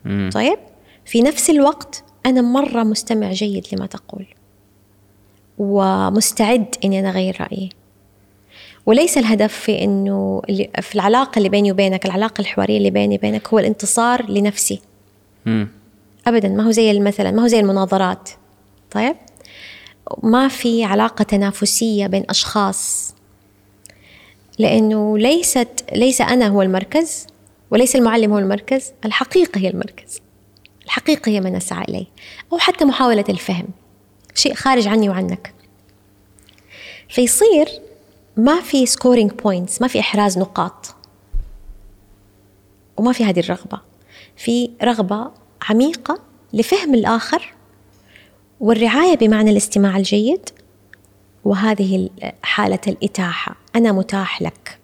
مم. 0.06 0.30
طيب؟ 0.34 0.60
في 1.06 1.22
نفس 1.22 1.50
الوقت 1.50 2.04
أنا 2.26 2.42
مرة 2.42 2.84
مستمع 2.84 3.32
جيد 3.32 3.68
لما 3.74 3.86
تقول. 3.86 4.26
ومستعد 5.60 6.76
إني 6.84 7.00
أنا 7.00 7.10
أغير 7.10 7.38
رأيي. 7.42 7.70
وليس 8.86 9.18
الهدف 9.18 9.54
في 9.54 9.84
إنه 9.84 10.42
في 10.82 10.96
العلاقة 10.96 11.38
اللي 11.38 11.50
بيني 11.50 11.72
وبينك 11.72 12.06
العلاقة 12.06 12.42
الحوارية 12.42 12.78
اللي 12.78 12.90
بيني 12.90 13.16
وبينك 13.16 13.48
هو 13.48 13.60
الانتصار 13.60 14.32
لنفسي. 14.32 14.82
مم. 15.46 15.68
ابدا 16.28 16.50
ما 16.50 16.64
هو 16.64 16.72
زي 16.72 17.00
مثلا 17.00 17.32
ما 17.32 17.44
هو 17.44 17.48
زي 17.48 17.60
المناظرات. 17.60 18.30
طيب؟ 18.92 19.16
ما 20.24 20.48
في 20.48 20.84
علاقة 20.84 21.24
تنافسية 21.24 22.08
بين 22.08 22.26
أشخاص. 22.30 23.16
لأنه 24.60 25.18
ليست 25.18 25.86
ليس 25.94 26.22
أنا 26.22 26.48
هو 26.48 26.62
المركز 26.62 27.28
وليس 27.72 27.96
المعلم 27.96 28.32
هو 28.32 28.40
المركز 28.40 28.92
الحقيقة 29.06 29.60
هي 29.60 29.70
المركز. 29.70 30.22
الحقيقة 30.86 31.30
هي 31.30 31.42
ما 31.42 31.50
نسعى 31.50 31.84
إليه 31.84 32.06
أو 32.54 32.58
حتى 32.58 32.86
محاولة 32.86 33.26
الفهم. 33.30 33.68
شيء 34.36 34.54
خارج 34.54 34.88
عني 34.88 35.10
وعنك. 35.10 35.54
فيصير 37.10 37.70
ما 38.38 38.62
في 38.62 38.86
scoring 38.86 39.32
points 39.32 39.82
ما 39.82 39.88
في 39.88 40.00
إحراز 40.00 40.38
نقاط. 40.38 40.96
وما 42.98 43.12
في 43.14 43.24
هذه 43.24 43.40
الرغبة. 43.40 43.82
في 44.38 44.72
رغبة 44.84 45.32
عميقة 45.70 46.20
لفهم 46.54 46.94
الآخر 46.94 47.54
والرعاية 48.60 49.18
بمعنى 49.18 49.52
الاستماع 49.52 49.98
الجيد. 49.98 50.50
وهذه 51.46 52.10
حالة 52.44 52.80
الإتاحة. 52.88 53.56
أنا 53.76 53.92
متاح 53.92 54.42
لك. 54.42 54.80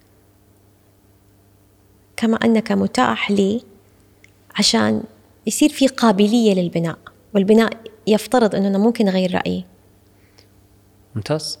كما 2.16 2.36
أنك 2.36 2.72
متاح 2.72 3.30
لي 3.30 3.62
عشان 4.58 5.02
يصير 5.46 5.68
في 5.68 5.88
قابلية 5.88 6.54
للبناء. 6.54 6.98
والبناء 7.34 7.70
يفترض 8.06 8.54
أنه 8.54 8.68
أنا 8.68 8.78
ممكن 8.78 9.08
أغير 9.08 9.34
رأيي. 9.34 9.64
ممتاز. 11.14 11.58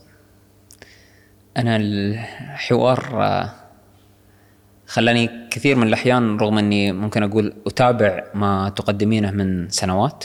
أنا 1.56 1.76
الحوار 1.76 3.22
آه، 3.22 3.50
خلاني 4.86 5.30
كثير 5.50 5.76
من 5.76 5.86
الأحيان 5.86 6.36
رغم 6.36 6.58
أني 6.58 6.92
ممكن 6.92 7.22
أقول 7.22 7.54
أتابع 7.66 8.24
ما 8.34 8.68
تقدمينه 8.68 9.30
من 9.30 9.68
سنوات 9.68 10.24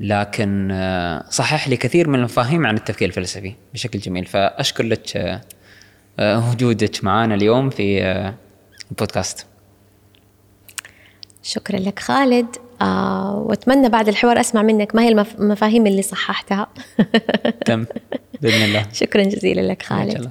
لكن 0.00 0.70
آه، 0.72 1.24
صحح 1.30 1.68
لي 1.68 1.76
كثير 1.76 2.08
من 2.08 2.18
المفاهيم 2.18 2.66
عن 2.66 2.76
التفكير 2.76 3.08
الفلسفي 3.08 3.54
بشكل 3.72 3.98
جميل. 3.98 4.26
فأشكر 4.26 4.84
لك 4.84 5.16
آه، 6.18 6.50
وجودك 6.50 7.04
معنا 7.04 7.34
اليوم 7.34 7.70
في 7.70 8.02
البودكاست. 8.90 9.46
شكرا 11.42 11.78
لك 11.78 11.98
خالد. 11.98 12.56
آه 12.82 13.44
واتمنى 13.48 13.88
بعد 13.88 14.08
الحوار 14.08 14.40
أسمع 14.40 14.62
منك 14.62 14.94
ما 14.94 15.02
هي 15.02 15.08
المف- 15.08 15.38
المفاهيم 15.40 15.86
اللي 15.86 16.02
صححتها. 16.02 16.68
تم 17.66 17.84
بإذن 18.42 18.64
الله. 18.64 18.86
شكرا 19.00 19.22
جزيلا 19.22 19.60
لك 19.60 19.82
خالد. 19.82 20.30